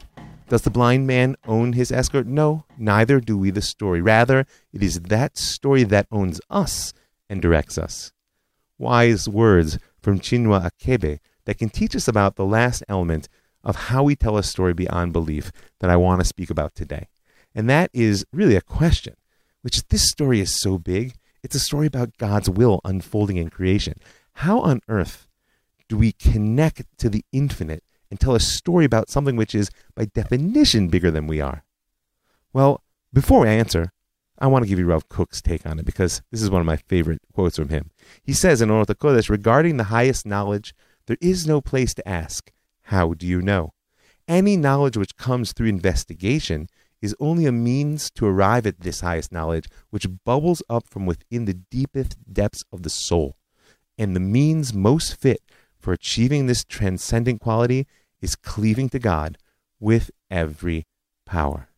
Does 0.47 0.61
the 0.61 0.69
blind 0.69 1.05
man 1.05 1.35
own 1.45 1.73
his 1.73 1.91
escort? 1.91 2.25
No, 2.25 2.63
neither 2.77 3.19
do 3.19 3.37
we 3.37 3.51
the 3.51 3.61
story. 3.61 4.01
Rather, 4.01 4.45
it 4.71 4.81
is 4.81 5.01
that 5.01 5.37
story 5.37 5.83
that 5.83 6.07
owns 6.09 6.39
us 6.49 6.93
and 7.29 7.41
directs 7.41 7.77
us. 7.77 8.13
Wise 8.77 9.27
words 9.27 9.77
from 10.01 10.21
Chinua 10.21 10.71
Achebe 10.71 11.19
that 11.43 11.57
can 11.57 11.69
teach 11.69 11.93
us 11.97 12.07
about 12.07 12.37
the 12.37 12.45
last 12.45 12.81
element 12.87 13.27
of 13.65 13.75
how 13.75 14.03
we 14.03 14.15
tell 14.15 14.37
a 14.37 14.43
story 14.43 14.73
beyond 14.73 15.11
belief 15.11 15.51
that 15.81 15.89
I 15.89 15.97
want 15.97 16.21
to 16.21 16.25
speak 16.25 16.49
about 16.49 16.75
today. 16.75 17.09
And 17.53 17.69
that 17.69 17.91
is 17.91 18.25
really 18.31 18.55
a 18.55 18.61
question, 18.61 19.15
which 19.63 19.75
is 19.75 19.83
this 19.89 20.09
story 20.09 20.39
is 20.39 20.61
so 20.61 20.77
big. 20.77 21.15
It's 21.43 21.55
a 21.55 21.59
story 21.59 21.87
about 21.87 22.17
God's 22.17 22.49
will 22.49 22.79
unfolding 22.85 23.35
in 23.35 23.49
creation. 23.49 23.95
How 24.35 24.61
on 24.61 24.79
earth 24.87 25.27
do 25.89 25.97
we 25.97 26.13
connect 26.13 26.85
to 26.99 27.09
the 27.09 27.25
infinite 27.33 27.83
and 28.09 28.19
tell 28.19 28.35
a 28.35 28.39
story 28.39 28.85
about 28.85 29.09
something 29.09 29.35
which 29.35 29.53
is, 29.53 29.69
by 29.95 30.05
definition, 30.05 30.87
bigger 30.87 31.11
than 31.11 31.27
we 31.27 31.41
are? 31.41 31.65
Well, 32.53 32.83
before 33.11 33.45
I 33.45 33.51
answer, 33.51 33.91
I 34.37 34.47
want 34.47 34.63
to 34.63 34.69
give 34.69 34.79
you 34.79 34.85
Rav 34.85 35.09
Kook's 35.09 35.41
take 35.41 35.65
on 35.65 35.79
it 35.79 35.85
because 35.85 36.21
this 36.31 36.41
is 36.41 36.49
one 36.49 36.61
of 36.61 36.65
my 36.67 36.77
favorite 36.77 37.21
quotes 37.33 37.57
from 37.57 37.69
him. 37.69 37.89
He 38.23 38.33
says 38.33 38.61
in 38.61 38.69
Orot 38.69 38.85
HaKodesh, 38.85 39.29
regarding 39.29 39.77
the 39.77 39.85
highest 39.85 40.25
knowledge, 40.25 40.73
there 41.07 41.17
is 41.19 41.47
no 41.47 41.59
place 41.59 41.93
to 41.95 42.07
ask, 42.07 42.51
How 42.83 43.13
do 43.13 43.27
you 43.27 43.41
know? 43.41 43.73
Any 44.27 44.55
knowledge 44.55 44.95
which 44.95 45.17
comes 45.17 45.51
through 45.51 45.67
investigation 45.67 46.69
is 47.01 47.15
only 47.19 47.45
a 47.45 47.51
means 47.51 48.11
to 48.11 48.25
arrive 48.25 48.67
at 48.67 48.81
this 48.81 49.01
highest 49.01 49.31
knowledge, 49.31 49.67
which 49.89 50.05
bubbles 50.23 50.61
up 50.69 50.87
from 50.87 51.05
within 51.05 51.45
the 51.45 51.53
deepest 51.53 52.15
depths 52.31 52.63
of 52.71 52.83
the 52.83 52.89
soul. 52.89 53.37
And 53.97 54.15
the 54.15 54.19
means 54.19 54.73
most 54.73 55.19
fit 55.19 55.41
for 55.79 55.93
achieving 55.93 56.45
this 56.45 56.63
transcendent 56.63 57.41
quality 57.41 57.87
is 58.21 58.35
cleaving 58.35 58.89
to 58.89 58.99
God 58.99 59.37
with 59.79 60.11
every 60.29 60.85
power. 61.25 61.69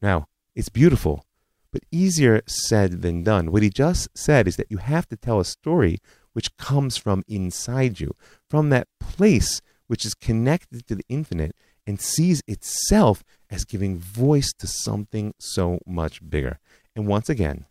Now, 0.00 0.28
it's 0.54 0.68
beautiful, 0.68 1.24
but 1.72 1.82
easier 1.90 2.42
said 2.46 3.02
than 3.02 3.24
done. 3.24 3.50
What 3.50 3.62
he 3.62 3.70
just 3.70 4.08
said 4.14 4.46
is 4.46 4.56
that 4.56 4.70
you 4.70 4.78
have 4.78 5.08
to 5.08 5.16
tell 5.16 5.40
a 5.40 5.44
story 5.44 5.98
which 6.32 6.56
comes 6.56 6.96
from 6.96 7.24
inside 7.26 7.98
you, 7.98 8.14
from 8.48 8.70
that 8.70 8.88
place 9.00 9.60
which 9.86 10.04
is 10.04 10.14
connected 10.14 10.86
to 10.86 10.94
the 10.94 11.04
infinite 11.08 11.54
and 11.86 12.00
sees 12.00 12.42
itself 12.46 13.22
as 13.48 13.64
giving 13.64 13.98
voice 13.98 14.52
to 14.58 14.66
something 14.66 15.32
so 15.38 15.78
much 15.86 16.28
bigger. 16.28 16.58
And 16.94 17.06
once 17.06 17.28
again, 17.28 17.66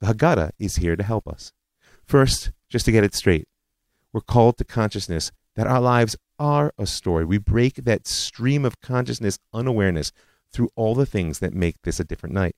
the 0.00 0.08
Haggadah 0.08 0.50
is 0.58 0.76
here 0.76 0.96
to 0.96 1.02
help 1.02 1.28
us. 1.28 1.52
First, 2.04 2.50
just 2.68 2.84
to 2.86 2.92
get 2.92 3.04
it 3.04 3.14
straight, 3.14 3.46
we're 4.14 4.20
called 4.20 4.56
to 4.56 4.64
consciousness 4.64 5.32
that 5.56 5.66
our 5.66 5.80
lives 5.80 6.16
are 6.38 6.72
a 6.78 6.86
story. 6.86 7.24
We 7.24 7.38
break 7.38 7.74
that 7.84 8.06
stream 8.06 8.64
of 8.64 8.80
consciousness 8.80 9.38
unawareness 9.52 10.12
through 10.52 10.70
all 10.76 10.94
the 10.94 11.04
things 11.04 11.40
that 11.40 11.52
make 11.52 11.82
this 11.82 11.98
a 11.98 12.04
different 12.04 12.34
night. 12.34 12.54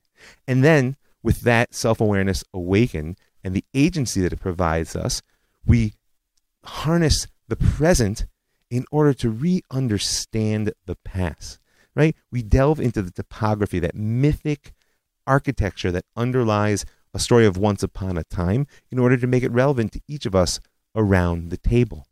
And 0.47 0.63
then, 0.63 0.97
with 1.23 1.41
that 1.41 1.75
self 1.75 2.01
awareness 2.01 2.45
awakened 2.53 3.19
and 3.43 3.55
the 3.55 3.65
agency 3.75 4.21
that 4.21 4.35
it 4.35 4.41
provides 4.41 4.95
us, 4.95 5.23
we 5.65 5.95
harness 6.63 7.27
the 7.49 7.57
present 7.57 8.27
in 8.71 8.85
order 8.91 9.15
to 9.15 9.31
re 9.31 9.63
understand 9.71 10.73
the 10.85 10.97
past, 11.05 11.59
right? 11.95 12.15
We 12.31 12.43
delve 12.43 12.81
into 12.81 13.01
the 13.01 13.11
topography, 13.11 13.79
that 13.79 13.95
mythic 13.95 14.75
architecture 15.27 15.91
that 15.91 16.05
underlies 16.17 16.85
a 17.15 17.19
story 17.19 17.47
of 17.47 17.57
once 17.57 17.83
upon 17.83 18.19
a 18.19 18.25
time 18.25 18.67
in 18.91 18.99
order 18.99 19.17
to 19.17 19.27
make 19.27 19.43
it 19.43 19.51
relevant 19.51 19.93
to 19.93 20.01
each 20.07 20.27
of 20.27 20.35
us 20.35 20.61
around 20.97 21.51
the 21.51 21.57
table. 21.57 22.07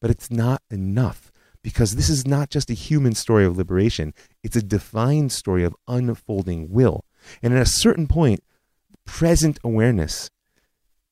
But 0.00 0.10
it's 0.10 0.30
not 0.30 0.62
enough 0.70 1.30
because 1.62 1.96
this 1.96 2.08
is 2.08 2.26
not 2.26 2.48
just 2.48 2.70
a 2.70 2.74
human 2.74 3.14
story 3.14 3.44
of 3.44 3.58
liberation, 3.58 4.14
it's 4.42 4.56
a 4.56 4.62
divine 4.62 5.28
story 5.28 5.62
of 5.64 5.76
unfolding 5.86 6.70
will. 6.70 7.04
And 7.42 7.52
at 7.52 7.60
a 7.60 7.70
certain 7.70 8.06
point, 8.06 8.40
present 9.04 9.58
awareness 9.62 10.30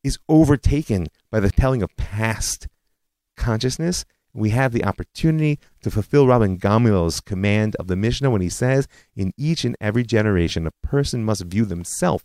is 0.02 0.18
overtaken 0.28 1.08
by 1.30 1.40
the 1.40 1.50
telling 1.50 1.82
of 1.82 1.94
past 1.96 2.66
consciousness. 3.36 4.04
We 4.32 4.50
have 4.50 4.72
the 4.72 4.84
opportunity 4.84 5.58
to 5.82 5.90
fulfill 5.90 6.26
Rabban 6.26 6.60
Gamliel's 6.60 7.20
command 7.20 7.76
of 7.76 7.88
the 7.88 7.96
Mishnah 7.96 8.30
when 8.30 8.40
he 8.40 8.48
says, 8.48 8.86
In 9.16 9.32
each 9.36 9.64
and 9.64 9.76
every 9.80 10.04
generation, 10.04 10.66
a 10.66 10.86
person 10.86 11.24
must 11.24 11.44
view 11.44 11.64
themselves 11.64 12.24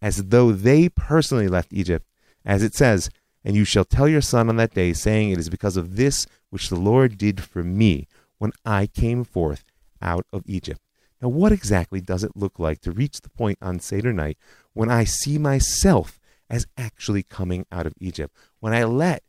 as 0.00 0.24
though 0.24 0.50
they 0.52 0.88
personally 0.88 1.48
left 1.48 1.72
Egypt. 1.72 2.06
As 2.44 2.62
it 2.62 2.74
says, 2.74 3.08
and 3.44 3.56
you 3.56 3.64
shall 3.64 3.84
tell 3.84 4.08
your 4.08 4.20
son 4.20 4.48
on 4.48 4.56
that 4.56 4.74
day, 4.74 4.92
saying, 4.92 5.30
It 5.30 5.38
is 5.38 5.48
because 5.48 5.76
of 5.76 5.96
this 5.96 6.26
which 6.50 6.68
the 6.68 6.76
Lord 6.76 7.18
did 7.18 7.42
for 7.42 7.62
me 7.62 8.06
when 8.38 8.52
I 8.64 8.86
came 8.86 9.24
forth 9.24 9.64
out 10.00 10.26
of 10.32 10.42
Egypt. 10.46 10.80
Now, 11.20 11.28
what 11.28 11.52
exactly 11.52 12.00
does 12.00 12.24
it 12.24 12.36
look 12.36 12.58
like 12.58 12.80
to 12.80 12.90
reach 12.90 13.20
the 13.20 13.30
point 13.30 13.58
on 13.62 13.78
Seder 13.78 14.12
night 14.12 14.38
when 14.72 14.90
I 14.90 15.04
see 15.04 15.38
myself 15.38 16.18
as 16.50 16.66
actually 16.76 17.22
coming 17.22 17.64
out 17.70 17.86
of 17.86 17.94
Egypt? 18.00 18.36
When 18.58 18.74
I 18.74 18.84
let 18.84 19.22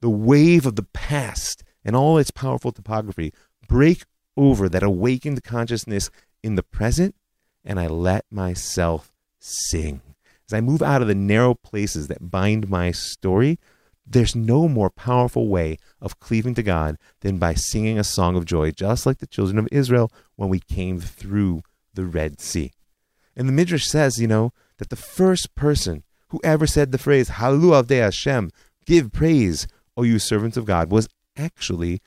the 0.00 0.10
wave 0.10 0.66
of 0.66 0.76
the 0.76 0.86
past 0.92 1.64
and 1.84 1.96
all 1.96 2.18
its 2.18 2.30
powerful 2.30 2.70
topography 2.70 3.32
break 3.66 4.04
over 4.36 4.68
that 4.68 4.82
awakened 4.82 5.42
consciousness 5.42 6.10
in 6.42 6.54
the 6.54 6.62
present, 6.62 7.14
and 7.64 7.80
I 7.80 7.86
let 7.86 8.24
myself 8.30 9.12
sing. 9.40 10.02
As 10.50 10.56
I 10.56 10.60
move 10.62 10.80
out 10.80 11.02
of 11.02 11.08
the 11.08 11.14
narrow 11.14 11.54
places 11.54 12.08
that 12.08 12.30
bind 12.30 12.70
my 12.70 12.90
story, 12.90 13.58
there's 14.06 14.34
no 14.34 14.66
more 14.66 14.88
powerful 14.88 15.48
way 15.48 15.76
of 16.00 16.20
cleaving 16.20 16.54
to 16.54 16.62
God 16.62 16.96
than 17.20 17.36
by 17.36 17.52
singing 17.52 17.98
a 17.98 18.04
song 18.04 18.34
of 18.34 18.46
joy, 18.46 18.70
just 18.70 19.04
like 19.04 19.18
the 19.18 19.26
children 19.26 19.58
of 19.58 19.68
Israel 19.70 20.10
when 20.36 20.48
we 20.48 20.60
came 20.60 21.00
through 21.00 21.60
the 21.92 22.06
Red 22.06 22.40
Sea. 22.40 22.72
And 23.36 23.46
the 23.46 23.52
Midrash 23.52 23.86
says, 23.86 24.18
you 24.18 24.26
know, 24.26 24.52
that 24.78 24.88
the 24.88 24.96
first 24.96 25.54
person 25.54 26.02
who 26.28 26.40
ever 26.42 26.66
said 26.66 26.92
the 26.92 26.98
phrase, 26.98 27.30
Halu 27.30 27.82
Avdei 27.82 28.00
Hashem, 28.00 28.50
give 28.86 29.12
praise, 29.12 29.66
O 29.98 30.02
you 30.02 30.18
servants 30.18 30.56
of 30.56 30.64
God, 30.64 30.90
was 30.90 31.08
actually 31.36 32.00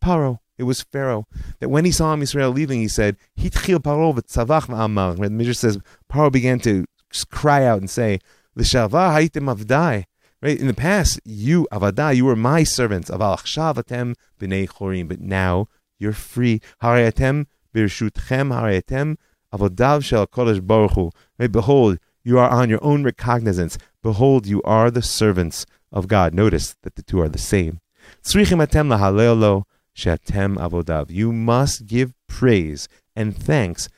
Paro. 0.00 0.38
It 0.58 0.62
was 0.64 0.82
Pharaoh. 0.82 1.26
That 1.58 1.70
when 1.70 1.84
he 1.84 1.90
saw 1.90 2.16
Israel 2.16 2.50
leaving, 2.50 2.80
he 2.80 2.88
said, 2.88 3.16
Hitchil 3.36 3.78
Paro 3.78 4.14
v'tzavach 4.14 4.66
ma'amar. 4.66 5.18
The 5.18 5.30
Midrash 5.30 5.58
says, 5.58 5.78
Paro 6.08 6.30
began 6.30 6.60
to 6.60 6.84
cry 7.30 7.64
out 7.64 7.78
and 7.78 7.90
say, 7.90 8.18
L'shalva 8.54 9.12
ha'itim 9.12 9.46
avdai. 9.46 10.04
Right? 10.42 10.58
In 10.58 10.66
the 10.66 10.74
past, 10.74 11.20
you, 11.24 11.68
Avadah, 11.70 12.16
you 12.16 12.24
were 12.24 12.36
my 12.36 12.62
servants. 12.62 13.10
Aval 13.10 13.38
achshav 13.38 14.14
b'nei 14.40 14.68
chorim. 14.68 15.08
But 15.08 15.20
now 15.20 15.68
you're 15.98 16.12
free. 16.12 16.60
Harayatem 16.82 17.46
birshutchem 17.74 18.50
harayatem 18.50 19.16
avodav 19.52 20.02
shel 20.02 20.26
kodesh 20.26 20.66
baruch. 20.66 21.12
Right? 21.38 21.52
Behold, 21.52 21.98
you 22.24 22.38
are 22.38 22.48
on 22.48 22.70
your 22.70 22.82
own 22.82 23.04
recognizance. 23.04 23.76
Behold, 24.02 24.46
you 24.46 24.62
are 24.62 24.90
the 24.90 25.02
servants 25.02 25.66
of 25.92 26.08
God. 26.08 26.34
Notice 26.34 26.74
that 26.82 26.94
the 26.94 27.02
two 27.02 27.20
are 27.20 27.28
the 27.28 27.38
same. 27.38 27.80
Tzrichim 28.22 28.66
atem 28.66 28.88
lahalelo 28.88 29.64
shetem 29.96 30.56
avodav. 30.56 31.10
You 31.10 31.32
must 31.32 31.86
give 31.86 32.14
praise 32.28 32.88
and 33.14 33.36
thanks 33.36 33.88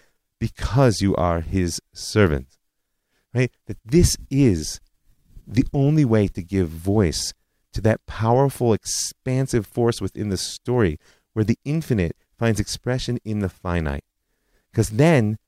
because 0.40 1.01
you 1.01 1.14
are 1.14 1.40
his 1.40 1.81
servants. 1.94 2.59
Right? 3.35 3.51
That 3.66 3.79
this 3.85 4.16
is 4.31 4.81
the 5.47 5.66
only 5.73 6.05
way 6.05 6.29
to 6.29 6.42
give 6.42 6.68
voice 6.68 7.33
to 7.73 7.81
that 7.81 8.05
powerful, 8.07 8.73
expansive 8.73 9.66
force 9.66 10.01
within 10.01 10.29
the 10.29 10.37
story 10.37 10.99
where 11.33 11.45
the 11.45 11.59
infinite 11.64 12.16
finds 12.38 12.61
expression 12.61 13.18
in 13.25 13.40
the 13.40 13.49
finite. 13.49 14.05
Because 14.71 14.90
then 14.90 15.38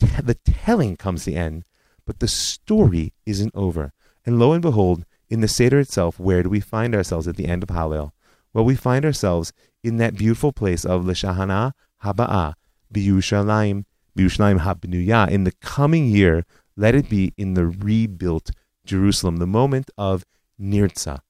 t- 0.00 0.06
the 0.22 0.34
telling 0.34 0.96
comes 0.96 1.24
to 1.24 1.30
the 1.30 1.36
end, 1.36 1.64
but 2.06 2.20
the 2.20 2.28
story 2.28 3.12
isn't 3.26 3.52
over. 3.54 3.92
And 4.24 4.38
lo 4.38 4.52
and 4.52 4.62
behold, 4.62 5.04
in 5.28 5.40
the 5.40 5.48
Seder 5.48 5.80
itself, 5.80 6.18
where 6.18 6.42
do 6.42 6.48
we 6.48 6.60
find 6.60 6.94
ourselves 6.94 7.28
at 7.28 7.36
the 7.36 7.46
end 7.46 7.62
of 7.62 7.68
Hallel? 7.68 8.12
Well, 8.52 8.64
we 8.64 8.74
find 8.74 9.04
ourselves 9.04 9.52
in 9.82 9.98
that 9.98 10.16
beautiful 10.16 10.52
place 10.52 10.84
of 10.84 11.04
L'Shana 11.04 11.72
Haba'ah, 12.02 12.54
B'Yerushalayim, 12.92 13.84
B'Yerushalayim 14.16 14.60
HaBnuyah. 14.60 15.30
In 15.30 15.44
the 15.44 15.52
coming 15.52 16.06
year, 16.06 16.44
let 16.76 16.94
it 16.94 17.08
be 17.08 17.32
in 17.36 17.54
the 17.54 17.66
rebuilt 17.66 18.50
Jerusalem, 18.84 19.36
the 19.38 19.46
moment 19.46 19.90
of 19.96 20.24
Nirtza, 20.60 21.20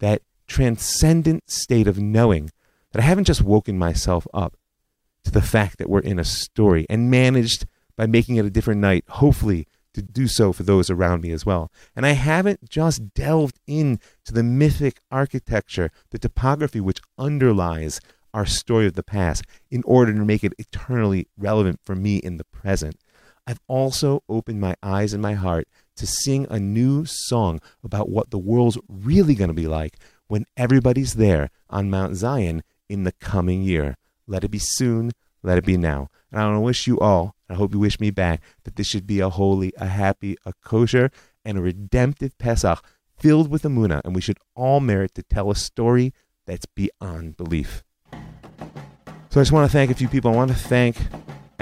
that 0.00 0.22
transcendent 0.46 1.50
state 1.50 1.86
of 1.86 1.98
knowing 1.98 2.50
that 2.92 3.00
I 3.02 3.06
haven't 3.06 3.24
just 3.24 3.42
woken 3.42 3.78
myself 3.78 4.26
up 4.34 4.56
to 5.24 5.30
the 5.30 5.42
fact 5.42 5.78
that 5.78 5.88
we're 5.88 6.00
in 6.00 6.18
a 6.18 6.24
story 6.24 6.86
and 6.88 7.10
managed 7.10 7.66
by 7.96 8.06
making 8.06 8.36
it 8.36 8.44
a 8.44 8.50
different 8.50 8.80
night, 8.80 9.04
hopefully 9.08 9.66
to 9.94 10.02
do 10.02 10.26
so 10.26 10.52
for 10.52 10.64
those 10.64 10.90
around 10.90 11.22
me 11.22 11.30
as 11.30 11.46
well. 11.46 11.70
And 11.94 12.04
I 12.04 12.10
haven't 12.10 12.68
just 12.68 13.14
delved 13.14 13.60
into 13.66 14.00
the 14.26 14.42
mythic 14.42 15.00
architecture, 15.10 15.90
the 16.10 16.18
topography 16.18 16.80
which 16.80 17.00
underlies 17.16 18.00
our 18.34 18.44
story 18.44 18.86
of 18.86 18.94
the 18.94 19.04
past 19.04 19.44
in 19.70 19.82
order 19.86 20.12
to 20.12 20.24
make 20.24 20.42
it 20.42 20.52
eternally 20.58 21.28
relevant 21.38 21.78
for 21.84 21.94
me 21.94 22.16
in 22.16 22.36
the 22.36 22.44
present. 22.44 22.96
I've 23.46 23.60
also 23.68 24.22
opened 24.28 24.60
my 24.60 24.74
eyes 24.82 25.12
and 25.12 25.22
my 25.22 25.34
heart 25.34 25.68
to 25.96 26.06
sing 26.06 26.46
a 26.48 26.58
new 26.58 27.04
song 27.04 27.60
about 27.82 28.08
what 28.08 28.30
the 28.30 28.38
world's 28.38 28.78
really 28.88 29.34
going 29.34 29.48
to 29.48 29.54
be 29.54 29.66
like 29.66 29.98
when 30.28 30.46
everybody's 30.56 31.14
there 31.14 31.50
on 31.68 31.90
Mount 31.90 32.16
Zion 32.16 32.62
in 32.88 33.04
the 33.04 33.12
coming 33.12 33.62
year. 33.62 33.96
Let 34.26 34.44
it 34.44 34.50
be 34.50 34.58
soon, 34.58 35.12
let 35.42 35.58
it 35.58 35.64
be 35.64 35.76
now. 35.76 36.08
And 36.32 36.40
I 36.40 36.46
want 36.46 36.56
to 36.56 36.60
wish 36.60 36.86
you 36.86 36.98
all, 36.98 37.36
I 37.48 37.54
hope 37.54 37.72
you 37.72 37.78
wish 37.78 38.00
me 38.00 38.10
back, 38.10 38.40
that 38.64 38.76
this 38.76 38.86
should 38.86 39.06
be 39.06 39.20
a 39.20 39.28
holy, 39.28 39.72
a 39.76 39.86
happy, 39.86 40.36
a 40.46 40.52
kosher, 40.64 41.10
and 41.44 41.58
a 41.58 41.62
redemptive 41.62 42.36
Pesach 42.38 42.82
filled 43.18 43.50
with 43.50 43.62
Emunah, 43.62 44.00
and 44.04 44.14
we 44.14 44.20
should 44.20 44.38
all 44.56 44.80
merit 44.80 45.14
to 45.14 45.22
tell 45.22 45.50
a 45.50 45.54
story 45.54 46.12
that's 46.46 46.66
beyond 46.66 47.36
belief. 47.36 47.84
So 49.30 49.40
I 49.40 49.42
just 49.42 49.52
want 49.52 49.70
to 49.70 49.72
thank 49.72 49.90
a 49.90 49.94
few 49.94 50.08
people. 50.08 50.30
I 50.30 50.34
want 50.34 50.50
to 50.50 50.56
thank 50.56 50.96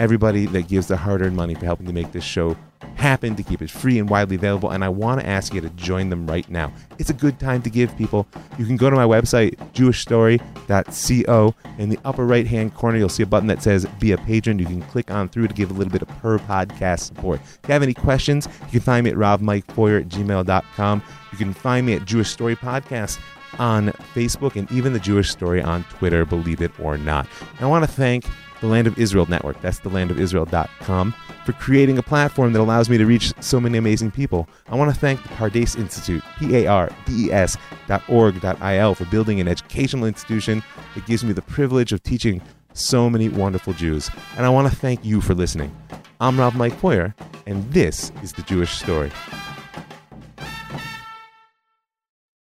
everybody 0.03 0.47
that 0.47 0.67
gives 0.67 0.89
their 0.89 0.97
hard 0.97 1.23
earned 1.23 1.37
money 1.37 1.55
for 1.55 1.65
helping 1.65 1.87
to 1.87 1.93
make 1.93 2.11
this 2.11 2.25
show 2.25 2.57
happen, 2.97 3.37
to 3.37 3.43
keep 3.45 3.63
it 3.63 3.71
free 3.71 4.01
and 4.01 4.11
widely 4.11 4.35
available. 4.35 4.71
And 4.71 4.83
I 4.83 4.89
want 4.89 5.21
to 5.21 5.27
ask 5.27 5.55
you 5.55 5.61
to 5.61 5.71
join 5.71 6.11
them 6.11 6.27
right 6.27 6.49
now. 6.51 6.73
It's 6.99 7.09
a 7.09 7.15
good 7.15 7.39
time 7.39 7.63
to 7.63 7.71
give 7.71 7.97
people. 7.97 8.27
You 8.59 8.67
can 8.67 8.77
go 8.77 8.91
to 8.91 8.97
my 8.97 9.05
website, 9.05 9.55
jewishstory.co. 9.75 11.55
In 11.79 11.89
the 11.89 11.99
upper 12.05 12.27
right 12.27 12.49
hand 12.49 12.75
corner, 12.75 12.99
you'll 12.99 13.09
see 13.09 13.23
a 13.23 13.27
button 13.27 13.47
that 13.47 13.63
says 13.63 13.87
Be 14.01 14.11
a 14.11 14.19
Patron. 14.19 14.59
You 14.59 14.67
can 14.67 14.83
click 14.83 15.13
on 15.13 15.29
through 15.29 15.47
to 15.47 15.55
give 15.55 15.71
a 15.71 15.75
little 15.75 15.93
bit 15.93 16.03
of 16.03 16.09
per 16.09 16.39
podcast 16.41 17.01
support. 17.01 17.41
If 17.41 17.61
you 17.69 17.73
have 17.73 17.85
any 17.85 17.95
questions, 17.95 18.49
you 18.65 18.71
can 18.73 18.81
find 18.81 19.05
me 19.05 19.11
at 19.11 19.17
ravmikefeuer 19.17 20.01
at 20.01 20.09
gmail.com. 20.09 21.03
You 21.31 21.39
can 21.39 21.55
find 21.55 21.87
me 21.87 21.95
at 21.95 22.05
Jewish 22.05 22.31
Story 22.31 22.57
Podcast 22.57 23.21
on 23.59 23.89
Facebook 24.15 24.57
and 24.57 24.71
even 24.73 24.93
the 24.93 24.99
Jewish 24.99 25.31
Story 25.31 25.63
on 25.63 25.85
Twitter, 25.85 26.25
believe 26.25 26.61
it 26.61 26.73
or 26.81 26.99
not. 26.99 27.29
And 27.57 27.61
I 27.61 27.67
want 27.67 27.85
to 27.85 27.91
thank 27.91 28.25
the 28.63 28.69
Land 28.69 28.87
of 28.87 28.99
Israel 28.99 29.27
Network. 29.27 29.61
That's 29.61 29.81
thelandofisrael.com 29.81 31.15
for 31.45 31.53
creating 31.53 31.99
a 31.99 32.03
platform 32.03 32.53
that 32.53 32.61
allows 32.61 32.89
me 32.89 32.97
to 32.97 33.05
reach 33.05 33.35
so 33.41 33.61
many 33.61 33.77
amazing 33.77 34.13
people. 34.13 34.49
I 34.69 34.77
want 34.77 34.95
to 34.95 34.99
thank 34.99 35.23
the 35.23 35.29
Pardes 35.31 35.77
Institute, 35.77 36.23
P-A-R-D-E-S 36.39 37.57
dot 37.89 38.03
org 38.09 38.41
dot 38.41 38.57
I-L, 38.63 38.95
for 38.95 39.05
building 39.07 39.41
an 39.41 39.49
educational 39.49 40.07
institution 40.07 40.63
that 40.95 41.05
gives 41.05 41.25
me 41.25 41.33
the 41.33 41.43
privilege 41.43 41.93
of 41.93 42.03
teaching 42.03 42.41
so 42.73 43.11
many 43.11 43.29
wonderful 43.29 43.73
Jews. 43.75 44.11
And 44.37 44.47
I 44.47 44.49
want 44.49 44.73
to 44.73 44.75
thank 44.75 45.05
you 45.05 45.21
for 45.21 45.35
listening. 45.35 45.77
I'm 46.21 46.39
Rav 46.39 46.55
Mike 46.55 46.75
Feuer, 46.75 47.15
and 47.47 47.71
this 47.73 48.13
is 48.23 48.33
The 48.33 48.43
Jewish 48.43 48.79
Story. 48.79 49.11